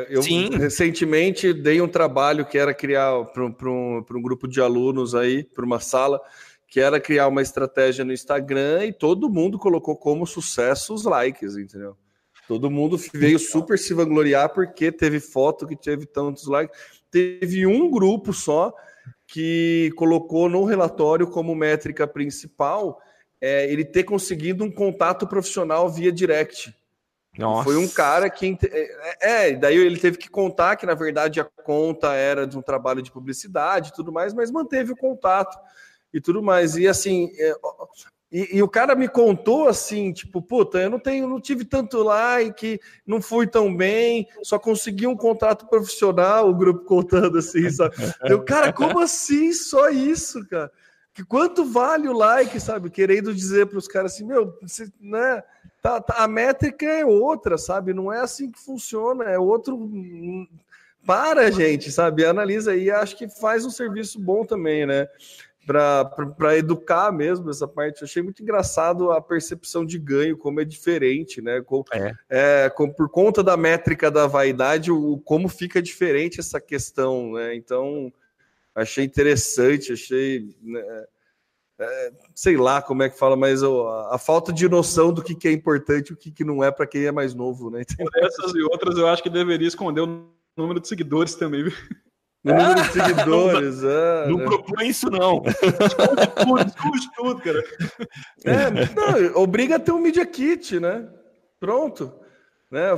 [0.09, 0.51] Eu Sim.
[0.51, 5.65] recentemente dei um trabalho que era criar para um, um grupo de alunos aí, para
[5.65, 6.21] uma sala,
[6.69, 11.57] que era criar uma estratégia no Instagram e todo mundo colocou como sucesso os likes,
[11.57, 11.97] entendeu?
[12.47, 16.79] Todo mundo veio super se vangloriar porque teve foto que teve tantos likes.
[17.11, 18.73] Teve um grupo só
[19.27, 23.01] que colocou no relatório como métrica principal
[23.43, 26.73] é, ele ter conseguido um contato profissional via direct.
[27.37, 27.65] Nossa.
[27.65, 28.57] Foi um cara que.
[28.71, 32.63] É, é, daí ele teve que contar que, na verdade, a conta era de um
[32.63, 35.59] trabalho de publicidade e tudo mais, mas manteve o contato
[36.15, 36.77] e tudo mais.
[36.77, 37.33] E assim.
[37.37, 37.55] É,
[38.31, 42.03] e, e, o cara me contou assim, tipo, puta, eu não tenho, não tive tanto
[42.03, 47.95] like, não fui tão bem, só consegui um contrato profissional, o grupo contando assim, sabe?
[48.23, 49.53] Eu, cara, como assim?
[49.53, 50.73] Só isso, cara?
[51.15, 52.91] Que quanto vale o like, sabe?
[52.91, 55.43] Querendo dizer para os caras assim, meu, você, né?
[55.83, 57.93] Tá, tá, a métrica é outra, sabe?
[57.93, 59.79] Não é assim que funciona, é outro.
[61.05, 62.25] Para, gente, sabe?
[62.25, 65.09] Analisa aí, acho que faz um serviço bom também, né?
[65.67, 68.01] Para educar mesmo essa parte.
[68.01, 71.61] Eu achei muito engraçado a percepção de ganho, como é diferente, né?
[71.61, 72.13] Com, é.
[72.31, 77.55] É, com, por conta da métrica da vaidade, o, como fica diferente essa questão, né?
[77.55, 78.13] Então
[78.75, 80.55] achei interessante, achei.
[80.63, 81.05] Né,
[81.81, 85.35] é, sei lá como é que fala, mas a, a, falta de noção do que,
[85.35, 87.83] que é importante e o que, que não é para quem é mais novo, né?
[88.17, 91.73] Essas e outras, eu acho que deveria esconder o número de seguidores também, viu?
[92.45, 95.43] No número de seguidores, é, não, é, não propõe isso, não.
[96.39, 97.65] Esconde tudo, tudo, cara.
[98.45, 101.09] É, não, obriga a ter um Media Kit, né?
[101.59, 102.22] Pronto
[102.73, 102.89] né?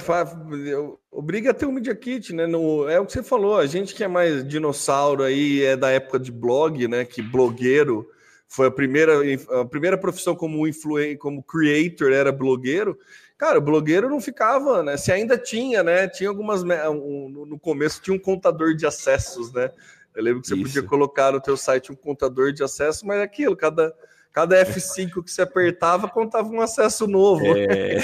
[1.10, 2.46] Obriga a ter um Media Kit, né?
[2.46, 5.90] No, é o que você falou, a gente que é mais dinossauro aí é da
[5.90, 7.04] época de blog, né?
[7.04, 8.08] Que blogueiro
[8.46, 9.14] foi a primeira,
[9.60, 12.96] a primeira profissão como influencer, como creator era blogueiro.
[13.36, 14.96] Cara, o blogueiro não ficava, né?
[14.96, 16.06] Se ainda tinha, né?
[16.06, 16.62] Tinha algumas.
[16.62, 19.72] Um, no começo tinha um contador de acessos, né?
[20.14, 20.62] Eu lembro que você Isso.
[20.62, 23.92] podia colocar no teu site um contador de acesso, mas é aquilo, cada
[24.34, 27.46] Cada F5 que você apertava contava um acesso novo.
[27.56, 27.98] É.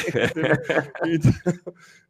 [1.04, 1.32] então,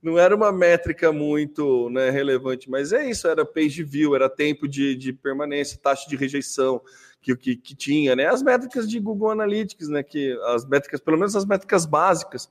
[0.03, 4.69] não era uma métrica muito né, relevante, mas é isso, era page view, era tempo
[4.69, 6.83] de, de permanência, taxa de rejeição
[7.23, 8.27] que, que, que tinha, né?
[8.27, 10.03] As métricas de Google Analytics, né?
[10.03, 12.51] Que as métricas, pelo menos as métricas básicas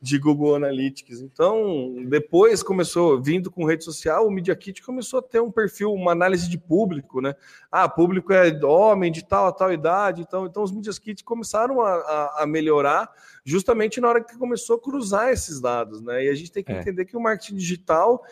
[0.00, 1.20] de Google Analytics.
[1.20, 5.92] Então, depois começou, vindo com rede social, o Media Kit começou a ter um perfil,
[5.92, 7.34] uma análise de público, né?
[7.70, 11.82] Ah, público é homem de tal a tal idade, então, então os Media Kits começaram
[11.82, 13.10] a, a, a, melhorar
[13.44, 16.24] justamente na hora que começou a cruzar esses dados, né?
[16.24, 16.80] E a gente tem que é.
[16.80, 18.24] entender que o marketing digital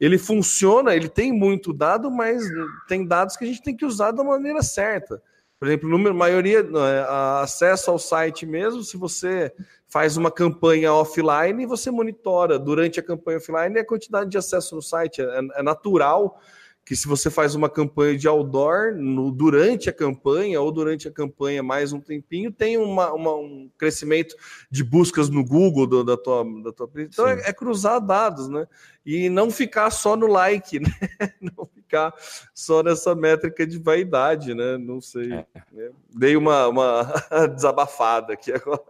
[0.00, 2.42] ele funciona, ele tem muito dado, mas
[2.88, 5.22] tem dados que a gente tem que usar da maneira certa.
[5.62, 9.54] Por exemplo, número, maioria, é, acesso ao site mesmo, se você
[9.92, 14.80] faz uma campanha offline, você monitora durante a campanha offline a quantidade de acesso no
[14.80, 15.20] site.
[15.20, 16.40] É, é natural
[16.82, 21.12] que se você faz uma campanha de outdoor no, durante a campanha ou durante a
[21.12, 24.34] campanha mais um tempinho, tem uma, uma, um crescimento
[24.70, 26.90] de buscas no Google do, da, tua, da tua.
[26.96, 28.66] Então é, é, cruzar dados, né?
[29.04, 30.90] E não ficar só no like, né?
[31.38, 32.14] Não ficar
[32.54, 34.78] só nessa métrica de vaidade, né?
[34.78, 35.32] Não sei.
[35.32, 35.46] É.
[35.70, 35.90] Né?
[36.08, 37.12] Dei uma, uma
[37.54, 38.82] desabafada aqui agora.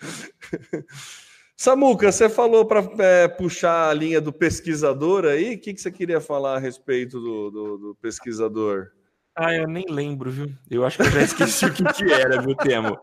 [1.56, 5.56] Samuca, você falou para é, puxar a linha do pesquisador aí.
[5.56, 8.92] O que, que você queria falar a respeito do, do, do, pesquisador?
[9.34, 10.54] Ah, eu nem lembro, viu?
[10.70, 12.96] Eu acho que eu já esqueci o que, que era, viu, Temo?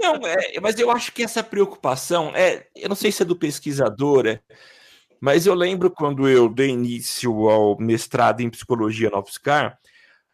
[0.00, 2.66] Não, é, mas eu acho que essa preocupação é.
[2.76, 4.40] Eu não sei se é do pesquisador, é,
[5.18, 9.78] mas eu lembro quando eu dei início ao mestrado em psicologia na UFSCar,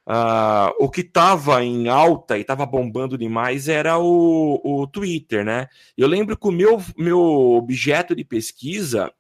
[0.09, 5.69] Uh, o que estava em alta e estava bombando demais era o, o Twitter, né?
[5.99, 9.13] Eu lembro que o meu, meu objeto de pesquisa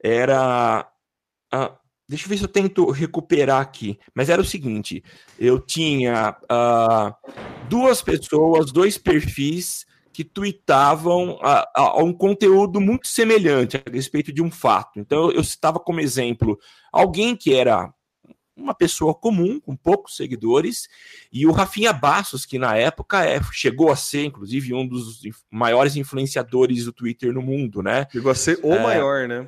[0.00, 0.88] era.
[1.52, 1.74] Uh,
[2.08, 3.98] deixa eu ver se eu tento recuperar aqui.
[4.14, 5.02] Mas era o seguinte:
[5.36, 7.30] eu tinha uh,
[7.68, 14.40] duas pessoas, dois perfis que tweetavam a, a, um conteúdo muito semelhante a respeito de
[14.40, 15.00] um fato.
[15.00, 16.56] Então eu citava como exemplo
[16.92, 17.92] alguém que era
[18.62, 20.88] uma pessoa comum, com poucos seguidores,
[21.32, 25.96] e o Rafinha Bassos, que na época é, chegou a ser, inclusive, um dos maiores
[25.96, 28.06] influenciadores do Twitter no mundo, né?
[28.10, 29.46] Chegou a ser o é, maior, né?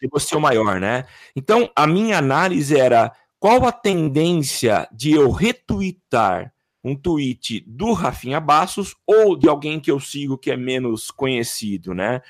[0.00, 1.04] Chegou a ser o maior, né?
[1.34, 6.52] Então, a minha análise era qual a tendência de eu retweetar
[6.82, 11.92] um tweet do Rafinha Bassos ou de alguém que eu sigo que é menos conhecido,
[11.92, 12.22] né?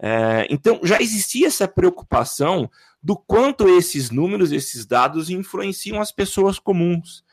[0.00, 2.70] É, então, já existia essa preocupação
[3.02, 7.24] do quanto esses números, esses dados influenciam as pessoas comuns.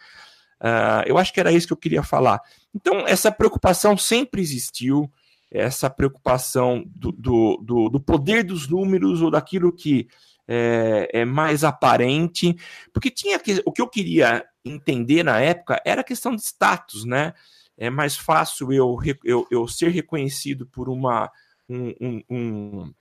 [0.62, 2.40] Uh, eu acho que era isso que eu queria falar.
[2.74, 5.12] Então, essa preocupação sempre existiu,
[5.52, 10.08] essa preocupação do, do, do, poder dos números ou daquilo que
[10.48, 12.56] é, é, mais aparente,
[12.94, 17.06] porque tinha que, o que eu queria entender na época era a questão de status,
[17.06, 17.34] né?
[17.78, 21.32] É mais fácil eu, eu, eu ser reconhecido por uma
[21.70, 22.94] um, um, um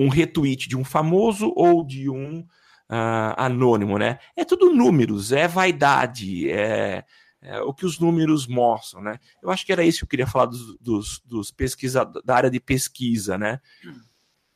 [0.00, 4.18] um retweet de um famoso ou de um uh, anônimo, né?
[4.34, 7.04] É tudo números, é vaidade, é,
[7.42, 9.18] é, o que os números mostram, né?
[9.42, 12.50] Eu acho que era isso que eu queria falar dos, dos, dos pesquisadores, da área
[12.50, 13.60] de pesquisa, né?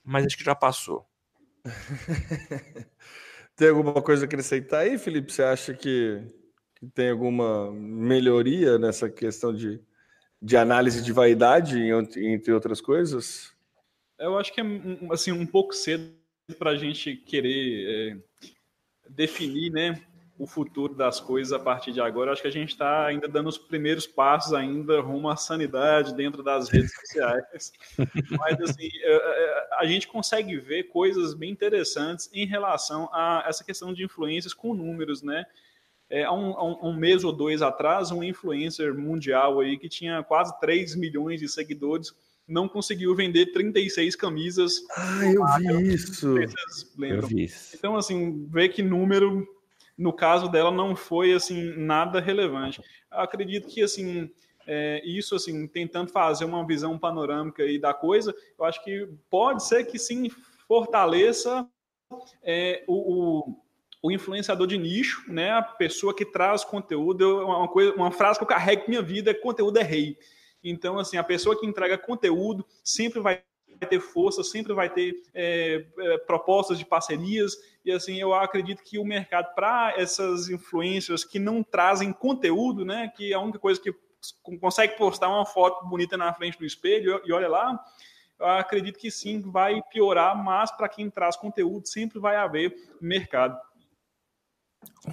[0.02, 1.06] Mas acho que já passou.
[3.54, 5.30] tem alguma coisa a acrescentar aí, Felipe?
[5.30, 6.22] Você acha que,
[6.74, 9.78] que tem alguma melhoria nessa questão de,
[10.40, 11.78] de análise de vaidade,
[12.16, 13.53] entre outras coisas?
[14.18, 14.64] Eu acho que é
[15.10, 16.12] assim um pouco cedo
[16.58, 18.48] para a gente querer é,
[19.08, 20.00] definir, né,
[20.38, 22.28] o futuro das coisas a partir de agora.
[22.28, 26.14] Eu acho que a gente está ainda dando os primeiros passos ainda rumo à sanidade
[26.14, 27.72] dentro das redes sociais.
[28.38, 33.62] Mas assim, é, é, a gente consegue ver coisas bem interessantes em relação a essa
[33.62, 35.44] questão de influências com números, né?
[36.10, 40.22] É, há, um, há, um, mês ou dois atrás, um influencer mundial aí que tinha
[40.22, 42.14] quase 3 milhões de seguidores
[42.46, 44.82] não conseguiu vender 36 camisas.
[44.96, 45.20] Ah,
[45.62, 46.38] eu vi isso.
[46.38, 47.76] Eu vi isso.
[47.76, 49.46] Então, assim, ver que número,
[49.96, 52.82] no caso dela, não foi, assim, nada relevante.
[53.10, 54.30] Eu acredito que, assim,
[54.66, 59.64] é, isso, assim, tentando fazer uma visão panorâmica aí da coisa, eu acho que pode
[59.64, 60.30] ser que, sim,
[60.66, 61.66] fortaleça
[62.42, 63.62] é, o, o,
[64.02, 65.50] o, influenciador de nicho, né?
[65.50, 67.44] A pessoa que traz conteúdo.
[67.44, 70.16] Uma, coisa, uma frase que eu carrego minha vida é conteúdo é rei.
[70.64, 73.42] Então, assim, a pessoa que entrega conteúdo sempre vai
[73.88, 77.54] ter força, sempre vai ter é, é, propostas de parcerias.
[77.84, 83.12] E assim, eu acredito que o mercado, para essas influências que não trazem conteúdo, né?
[83.14, 83.94] Que a única coisa que
[84.58, 87.78] consegue postar uma foto bonita na frente do espelho e olha lá,
[88.38, 93.58] eu acredito que sim, vai piorar, mas para quem traz conteúdo, sempre vai haver mercado.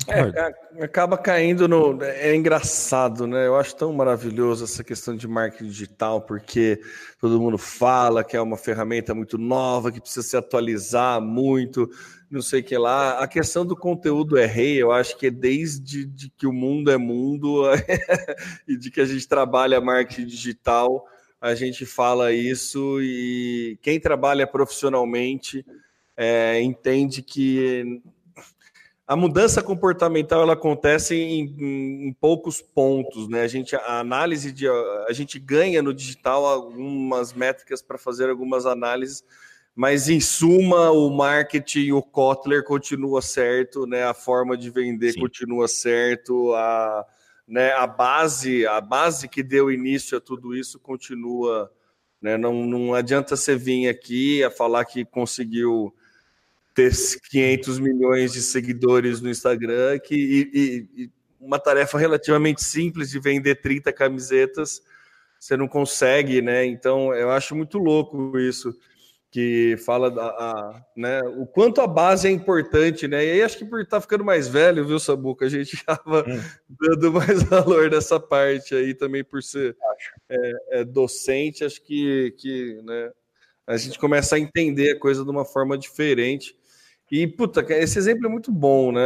[0.08, 2.02] É, acaba caindo no.
[2.02, 3.46] É engraçado, né?
[3.46, 6.80] Eu acho tão maravilhoso essa questão de marketing digital, porque
[7.20, 11.90] todo mundo fala que é uma ferramenta muito nova, que precisa se atualizar muito,
[12.30, 13.20] não sei o que lá.
[13.20, 16.90] A questão do conteúdo é rei, eu acho que é desde de que o mundo
[16.90, 17.64] é mundo
[18.66, 21.06] e de que a gente trabalha marketing digital,
[21.42, 25.66] a gente fala isso e quem trabalha profissionalmente
[26.16, 28.02] é, entende que
[29.08, 33.42] a mudança comportamental ela acontece em, em, em, poucos pontos, né?
[33.42, 38.66] A gente a análise de a gente ganha no digital algumas métricas para fazer algumas
[38.66, 39.24] análises,
[39.76, 44.04] mas em suma o marketing, o Kotler continua certo, né?
[44.04, 45.20] A forma de vender Sim.
[45.20, 47.06] continua certo, a
[47.52, 51.70] né, a base, a base que deu início a tudo isso continua,
[52.22, 52.38] né?
[52.38, 55.94] Não, não adianta você vir aqui a falar que conseguiu
[56.74, 56.92] ter
[57.30, 61.10] 500 milhões de seguidores no Instagram que, e, e,
[61.40, 64.82] uma tarefa relativamente simples de vender 30 camisetas,
[65.40, 66.66] você não consegue, né?
[66.66, 68.78] Então, eu acho muito louco isso,
[69.32, 73.26] que fala da, a, né, o quanto a base é importante, né?
[73.26, 76.24] E aí acho que por estar tá ficando mais velho, viu, Sabuca, a gente acaba
[76.28, 76.42] hum.
[76.70, 79.76] dando mais valor nessa parte aí também por ser
[80.30, 83.12] é, é, docente, acho que, que né,
[83.66, 86.56] a gente começa a entender a coisa de uma forma diferente.
[87.12, 89.02] E, puta, esse exemplo é muito bom, né?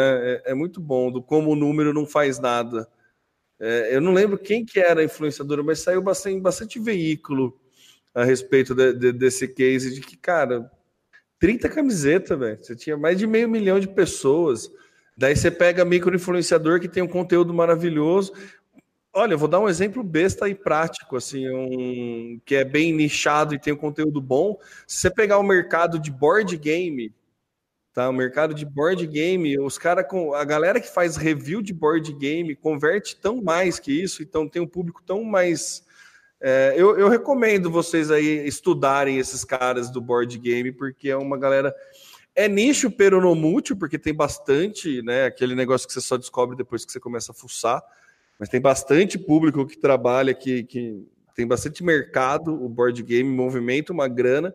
[0.46, 2.88] É, é muito bom do como o número não faz nada.
[3.60, 7.60] É, eu não lembro quem que era a influenciadora, mas saiu bastante, bastante veículo
[8.14, 10.70] a respeito de, de, desse case de que, cara,
[11.40, 12.64] 30 camisetas, velho.
[12.64, 14.72] Você tinha mais de meio milhão de pessoas.
[15.18, 18.34] Daí você pega micro-influenciador que tem um conteúdo maravilhoso.
[19.14, 23.56] Olha, eu vou dar um exemplo besta e prático, assim, um que é bem nichado
[23.56, 24.60] e tem um conteúdo bom.
[24.86, 27.14] Se você pegar o mercado de board game,
[27.96, 28.08] tá?
[28.10, 32.14] O mercado de board game, os caras com a galera que faz review de board
[32.14, 35.84] game converte tão mais que isso, então tem um público tão mais.
[36.40, 41.38] É, eu, eu recomendo vocês aí estudarem esses caras do board game, porque é uma
[41.40, 41.74] galera.
[42.36, 45.26] É nicho peronomútil, porque tem bastante, né?
[45.26, 47.82] Aquele negócio que você só descobre depois que você começa a fuçar
[48.40, 53.94] mas tem bastante público que trabalha, que, que tem bastante mercado, o board game movimenta
[53.94, 54.54] uma grana,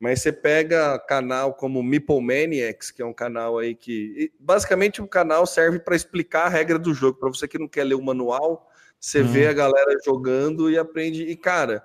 [0.00, 5.06] mas você pega canal como Meeple Maniacs, que é um canal aí que basicamente o
[5.06, 8.02] canal serve para explicar a regra do jogo, para você que não quer ler o
[8.02, 9.26] manual, você hum.
[9.26, 11.24] vê a galera jogando e aprende.
[11.24, 11.84] E cara,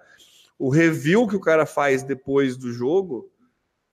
[0.57, 3.30] o review que o cara faz depois do jogo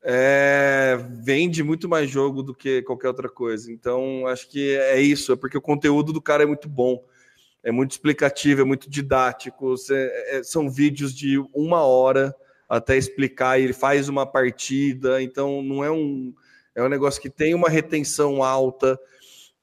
[0.02, 3.70] é, vende muito mais jogo do que qualquer outra coisa.
[3.70, 7.04] Então, acho que é isso, é porque o conteúdo do cara é muito bom
[7.62, 9.74] é muito explicativo, é muito didático.
[9.90, 12.34] É, é, são vídeos de uma hora
[12.76, 13.60] até explicar.
[13.60, 16.34] Ele faz uma partida, então não é um
[16.74, 18.98] é um negócio que tem uma retenção alta.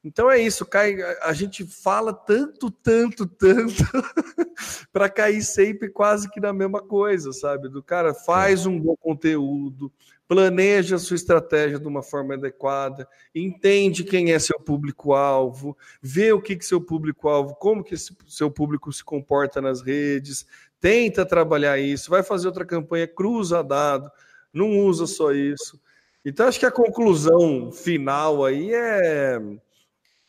[0.04, 3.84] Então é isso, cai, a gente fala tanto, tanto, tanto
[4.94, 7.68] para cair sempre quase que na mesma coisa, sabe?
[7.68, 9.92] Do cara faz um bom conteúdo,
[10.26, 16.42] planeja a sua estratégia de uma forma adequada, entende quem é seu público-alvo, vê o
[16.42, 20.46] que que seu público-alvo, como que esse, seu público se comporta nas redes,
[20.80, 24.10] tenta trabalhar isso, vai fazer outra campanha, cruza dado,
[24.54, 25.80] não usa só isso.
[26.24, 29.40] Então acho que a conclusão final aí é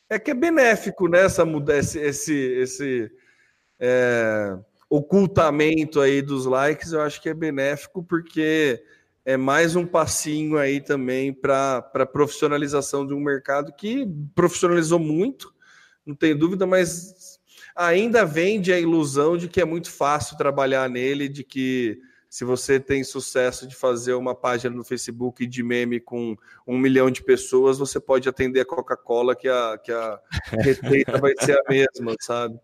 [0.09, 3.13] é que é benéfico nessa né, esse esse, esse
[3.79, 8.83] é, ocultamento aí dos likes, eu acho que é benéfico porque
[9.25, 15.55] é mais um passinho aí também para a profissionalização de um mercado que profissionalizou muito,
[16.05, 17.15] não tem dúvida, mas
[17.75, 22.01] ainda vende a ilusão de que é muito fácil trabalhar nele, de que
[22.31, 27.11] se você tem sucesso de fazer uma página no Facebook de meme com um milhão
[27.11, 30.21] de pessoas, você pode atender a Coca-Cola, que a, que a
[30.63, 32.57] receita vai ser a mesma, sabe?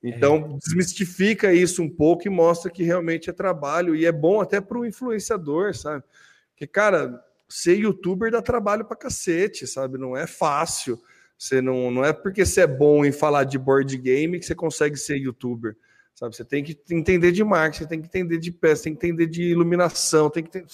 [0.00, 0.58] Então, é.
[0.58, 4.78] desmistifica isso um pouco e mostra que realmente é trabalho e é bom até para
[4.78, 6.04] o influenciador, sabe?
[6.50, 9.98] Porque, cara, ser youtuber dá trabalho para cacete, sabe?
[9.98, 11.00] Não é fácil.
[11.38, 14.54] Você não, não é porque você é bom em falar de board game que você
[14.54, 15.76] consegue ser youtuber.
[16.18, 19.28] Sabe, você tem que entender de marketing, tem que entender de peça, tem que entender
[19.28, 20.64] de iluminação, tem que ter,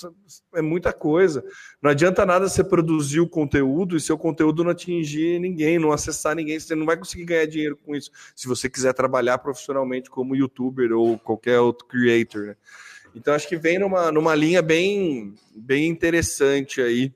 [0.54, 1.44] é muita coisa.
[1.82, 6.34] Não adianta nada você produzir o conteúdo e seu conteúdo não atingir ninguém, não acessar
[6.34, 8.10] ninguém, você não vai conseguir ganhar dinheiro com isso.
[8.34, 12.56] Se você quiser trabalhar profissionalmente como youtuber ou qualquer outro creator, né?
[13.14, 17.12] Então acho que vem numa, numa linha bem, bem interessante aí.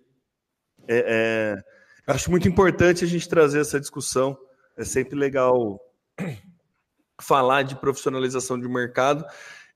[0.86, 1.64] É, é,
[2.08, 4.36] acho muito importante a gente trazer essa discussão.
[4.76, 5.80] É sempre legal
[7.20, 9.24] falar de profissionalização de mercado.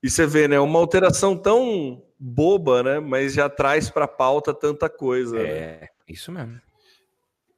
[0.01, 4.53] E você vê, né, uma alteração tão boba, né, mas já traz para a pauta
[4.53, 5.37] tanta coisa.
[5.37, 5.43] Né?
[5.43, 5.87] É, né?
[6.07, 6.59] isso mesmo.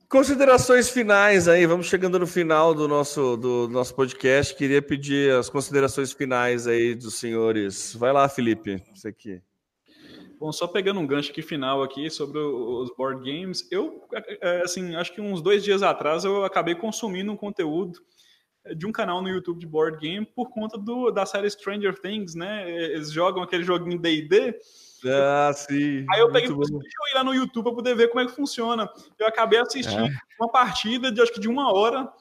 [0.07, 4.55] Considerações finais aí, vamos chegando no final do nosso, do nosso podcast.
[4.55, 7.95] Queria pedir as considerações finais aí dos senhores.
[7.95, 9.41] Vai lá, Felipe, você aqui.
[10.39, 14.07] Bom, só pegando um gancho aqui final aqui sobre os board games, eu,
[14.41, 17.99] é, assim, acho que uns dois dias atrás eu acabei consumindo um conteúdo
[18.75, 22.33] de um canal no YouTube de board game por conta do, da série Stranger Things,
[22.33, 22.69] né?
[22.69, 24.59] Eles jogam aquele joguinho D&D.
[25.05, 26.05] Ah, sim.
[26.09, 28.89] Aí eu peguei, eu ir lá no YouTube para poder ver como é que funciona.
[29.19, 30.17] Eu acabei assistindo é.
[30.39, 32.11] uma partida de acho que de uma hora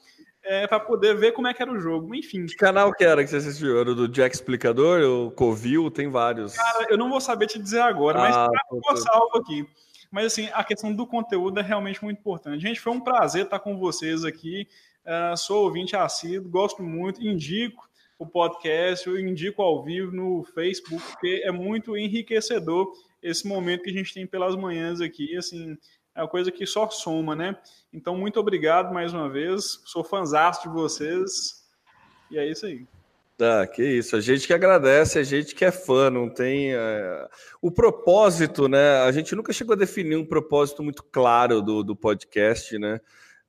[0.44, 2.14] é, para poder ver como é que era o jogo.
[2.14, 2.46] Enfim.
[2.46, 3.80] Que canal que era que você assistiu?
[3.80, 5.02] Era do Jack Explicador?
[5.02, 5.90] O Covil?
[5.90, 6.54] Tem vários.
[6.54, 8.50] Cara, eu não vou saber te dizer agora, mas ah,
[8.96, 9.66] salvo aqui.
[10.10, 12.60] Mas assim, a questão do conteúdo é realmente muito importante.
[12.60, 14.68] Gente, foi um prazer estar com vocês aqui.
[15.04, 17.88] Uh, sou ouvinte assíduo, gosto muito, indico
[18.18, 22.92] o podcast, eu indico ao vivo no Facebook, porque é muito enriquecedor
[23.22, 25.76] esse momento que a gente tem pelas manhãs aqui, assim,
[26.14, 27.56] é uma coisa que só soma, né?
[27.92, 31.64] Então, muito obrigado mais uma vez, sou fãzão de vocês,
[32.30, 32.86] e é isso aí.
[33.40, 36.72] Ah, que isso, a gente que agradece, a gente que é fã, não tem.
[36.72, 37.28] É...
[37.60, 38.98] O propósito, né?
[39.02, 43.00] A gente nunca chegou a definir um propósito muito claro do, do podcast, né?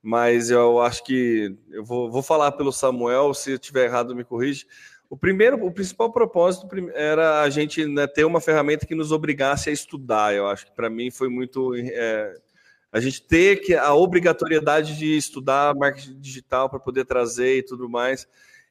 [0.06, 4.22] mas eu acho que eu vou, vou falar pelo Samuel, se eu tiver errado, me
[4.22, 4.64] corrige.
[5.10, 9.68] O primeiro, o principal propósito era a gente né, ter uma ferramenta que nos obrigasse
[9.68, 10.32] a estudar.
[10.32, 12.34] Eu acho que para mim foi muito é,
[12.92, 17.88] a gente ter que a obrigatoriedade de estudar marketing digital para poder trazer e tudo
[17.88, 18.26] mais.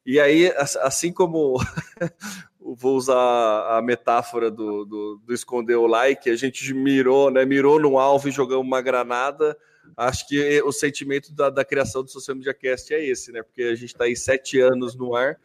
[0.06, 1.60] E aí, assim como
[2.60, 7.46] vou usar a metáfora do, do, do, esconder o like, a gente mirou, né?
[7.46, 9.58] Mirou no alvo e jogamos uma granada.
[9.96, 13.44] Acho que o sentimento da, da criação do Social Media Cast é esse, né?
[13.44, 15.38] Porque a gente está aí sete anos no ar.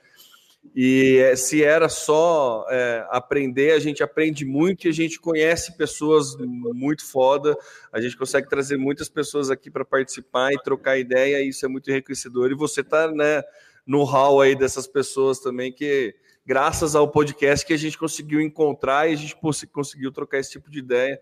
[0.75, 5.77] E é, se era só é, aprender, a gente aprende muito e a gente conhece
[5.77, 7.57] pessoas muito foda.
[7.93, 11.69] A gente consegue trazer muitas pessoas aqui para participar e trocar ideia, e isso é
[11.69, 12.51] muito enriquecedor.
[12.51, 13.43] E você está né,
[13.87, 16.15] no hall aí dessas pessoas também que,
[16.47, 19.37] graças ao podcast, que a gente conseguiu encontrar e a gente
[19.73, 21.21] conseguiu trocar esse tipo de ideia.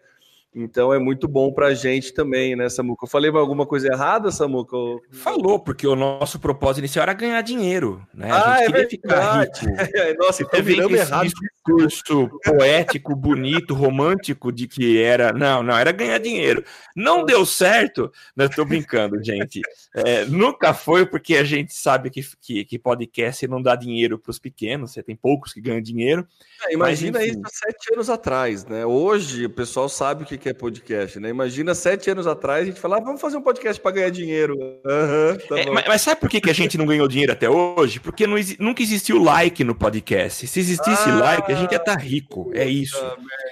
[0.54, 3.04] Então é muito bom para a gente também, né, Samuca?
[3.04, 4.76] Eu falei alguma coisa errada, Samuca?
[5.12, 8.30] Falou, porque o nosso propósito inicial era ganhar dinheiro, né?
[8.30, 9.60] A ah, gente é queria verdade.
[9.60, 10.18] ficar rico.
[10.24, 11.30] Nossa, então viramos errado
[11.68, 15.32] discurso poético, bonito, romântico de que era.
[15.32, 16.64] Não, não, era ganhar dinheiro.
[16.96, 18.10] Não deu certo.
[18.34, 19.60] Não estou brincando, gente.
[19.94, 24.30] É, nunca foi porque a gente sabe que, que, que podcast não dá dinheiro para
[24.30, 26.26] os pequenos, você tem poucos que ganham dinheiro.
[26.66, 28.86] É, imagina mas, isso há sete anos atrás, né?
[28.86, 31.28] Hoje o pessoal sabe o que é podcast, né?
[31.28, 34.54] Imagina sete anos atrás a gente falava, ah, vamos fazer um podcast para ganhar dinheiro.
[34.54, 37.48] Uhum, tá é, mas, mas, sabe por que, que a gente não ganhou dinheiro até
[37.48, 38.00] hoje?
[38.00, 40.46] Porque não, nunca existiu like no podcast.
[40.46, 42.50] Se existisse ah, like, a gente ia estar tá rico.
[42.54, 42.98] É isso.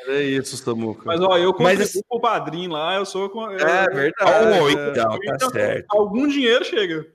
[0.09, 1.03] É isso, Samuca.
[1.05, 3.31] Mas ó, eu contribuo Mas, o padrinho lá, eu sou.
[3.35, 4.59] Eu, é verdade.
[4.61, 5.87] Oh, então, tá então, certo.
[5.91, 7.07] Algum dinheiro chega.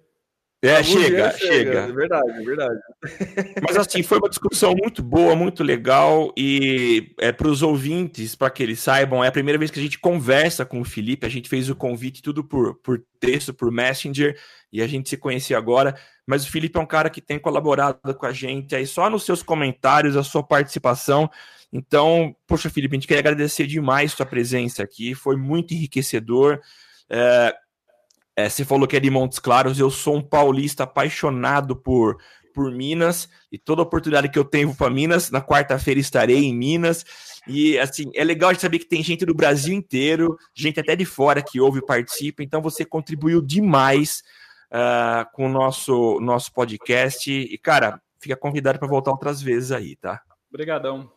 [0.63, 1.79] É, chega, chega, chega.
[1.79, 2.79] É verdade, é verdade.
[3.67, 6.31] Mas assim, foi uma discussão muito boa, muito legal.
[6.37, 9.83] E é, para os ouvintes, para que eles saibam, é a primeira vez que a
[9.83, 11.25] gente conversa com o Felipe.
[11.25, 14.37] A gente fez o convite tudo por, por texto, por Messenger,
[14.71, 15.95] e a gente se conhecia agora.
[16.27, 19.23] Mas o Felipe é um cara que tem colaborado com a gente aí só nos
[19.23, 21.27] seus comentários, a sua participação.
[21.73, 25.15] Então, poxa, Felipe, a gente quer agradecer demais sua presença aqui.
[25.15, 26.61] Foi muito enriquecedor.
[27.09, 27.55] É,
[28.35, 32.17] é, você falou que é de Montes Claros, eu sou um paulista apaixonado por,
[32.53, 37.05] por Minas e toda oportunidade que eu tenho para Minas, na quarta-feira estarei em Minas.
[37.47, 41.05] E assim, é legal de saber que tem gente do Brasil inteiro, gente até de
[41.05, 44.23] fora que ouve e participa, então você contribuiu demais
[44.71, 47.29] uh, com o nosso, nosso podcast.
[47.29, 50.21] E, cara, fica convidado para voltar outras vezes aí, tá?
[50.49, 51.11] Obrigadão.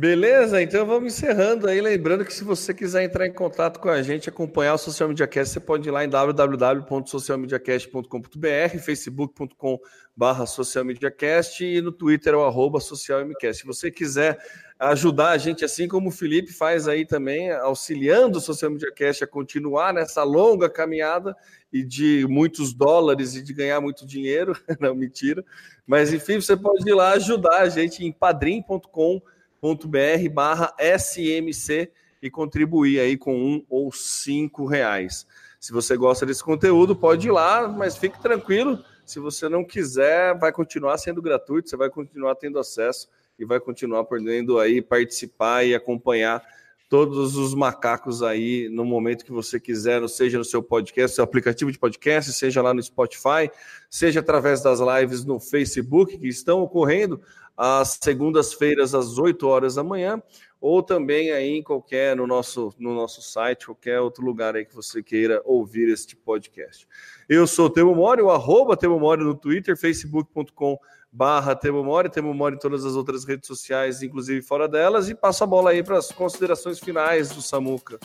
[0.00, 1.78] Beleza, então vamos encerrando aí.
[1.78, 5.26] Lembrando que se você quiser entrar em contato com a gente, acompanhar o Social Media
[5.26, 12.80] Cast, você pode ir lá em www.socialmediacast.com.br, facebook.com.br socialmediacast e no Twitter é o arroba
[12.80, 13.60] socialmcast.
[13.60, 14.38] Se você quiser
[14.78, 19.24] ajudar a gente, assim como o Felipe faz aí também, auxiliando o Social Media Cast
[19.24, 21.36] a continuar nessa longa caminhada
[21.70, 25.44] e de muitos dólares e de ganhar muito dinheiro, não, mentira.
[25.86, 29.39] Mas enfim, você pode ir lá ajudar a gente em padrim.com.br
[29.88, 31.90] br barra SMC
[32.22, 35.26] e contribuir aí com um ou cinco reais.
[35.58, 38.82] Se você gosta desse conteúdo, pode ir lá, mas fique tranquilo.
[39.04, 43.08] Se você não quiser, vai continuar sendo gratuito, você vai continuar tendo acesso
[43.38, 46.42] e vai continuar podendo aí participar e acompanhar
[46.88, 51.70] todos os macacos aí no momento que você quiser, seja no seu podcast, seu aplicativo
[51.70, 53.48] de podcast, seja lá no Spotify,
[53.88, 57.20] seja através das lives no Facebook que estão ocorrendo
[57.62, 60.22] às segundas-feiras às 8 horas da manhã,
[60.58, 64.74] ou também aí em qualquer no nosso no nosso site, qualquer outro lugar aí que
[64.74, 66.88] você queira ouvir este podcast.
[67.28, 70.78] Eu sou o Temo Mori, o arroba Temo Mori no Twitter, facebook.com
[71.12, 75.14] barra Temo Mori, Temo Mori em todas as outras redes sociais, inclusive fora delas, e
[75.14, 78.00] passo a bola aí para as considerações finais do Samuca.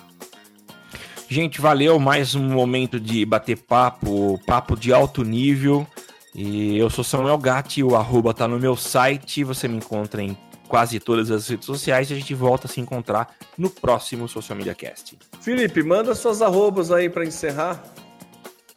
[1.29, 5.87] Gente, valeu mais um momento de bater papo, papo de alto nível.
[6.35, 10.37] E eu sou Samuel Gatti, o arroba tá no meu site, você me encontra em
[10.67, 14.57] quase todas as redes sociais e a gente volta a se encontrar no próximo Social
[14.57, 15.17] Media Cast.
[15.39, 17.81] Felipe, manda suas arrobas aí para encerrar.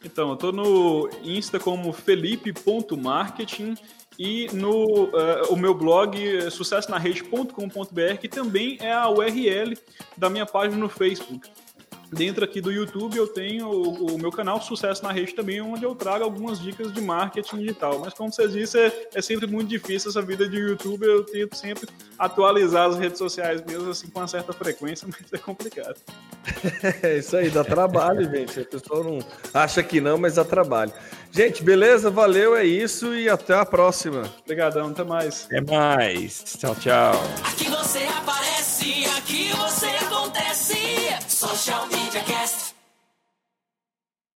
[0.05, 3.75] Então, eu tô no Insta como felipe.marketing
[4.17, 6.17] e no uh, o meu blog
[6.53, 9.77] sucessonarrede.com.br, que também é a URL
[10.17, 11.51] da minha página no Facebook.
[12.13, 15.85] Dentro aqui do YouTube eu tenho o, o, meu canal Sucesso na Rede também, onde
[15.85, 17.99] eu trago algumas dicas de marketing digital.
[17.99, 21.05] Mas como vocês disse, é, é sempre muito difícil essa vida de YouTube.
[21.05, 21.89] Eu tento sempre
[22.19, 25.97] atualizar as redes sociais mesmo assim com uma certa frequência, mas é complicado.
[27.03, 28.61] É isso aí, dá trabalho, gente.
[28.61, 29.19] A pessoa não
[29.53, 30.93] acha que não, mas dá trabalho.
[31.31, 32.11] Gente, beleza?
[32.11, 34.23] Valeu, é isso e até a próxima.
[34.45, 35.45] Obrigadão, até mais.
[35.45, 36.43] Até mais.
[36.59, 37.13] Tchau, tchau.
[37.45, 41.28] Aqui você aparece, aqui você acontece.
[41.39, 42.58] Social Media Cast.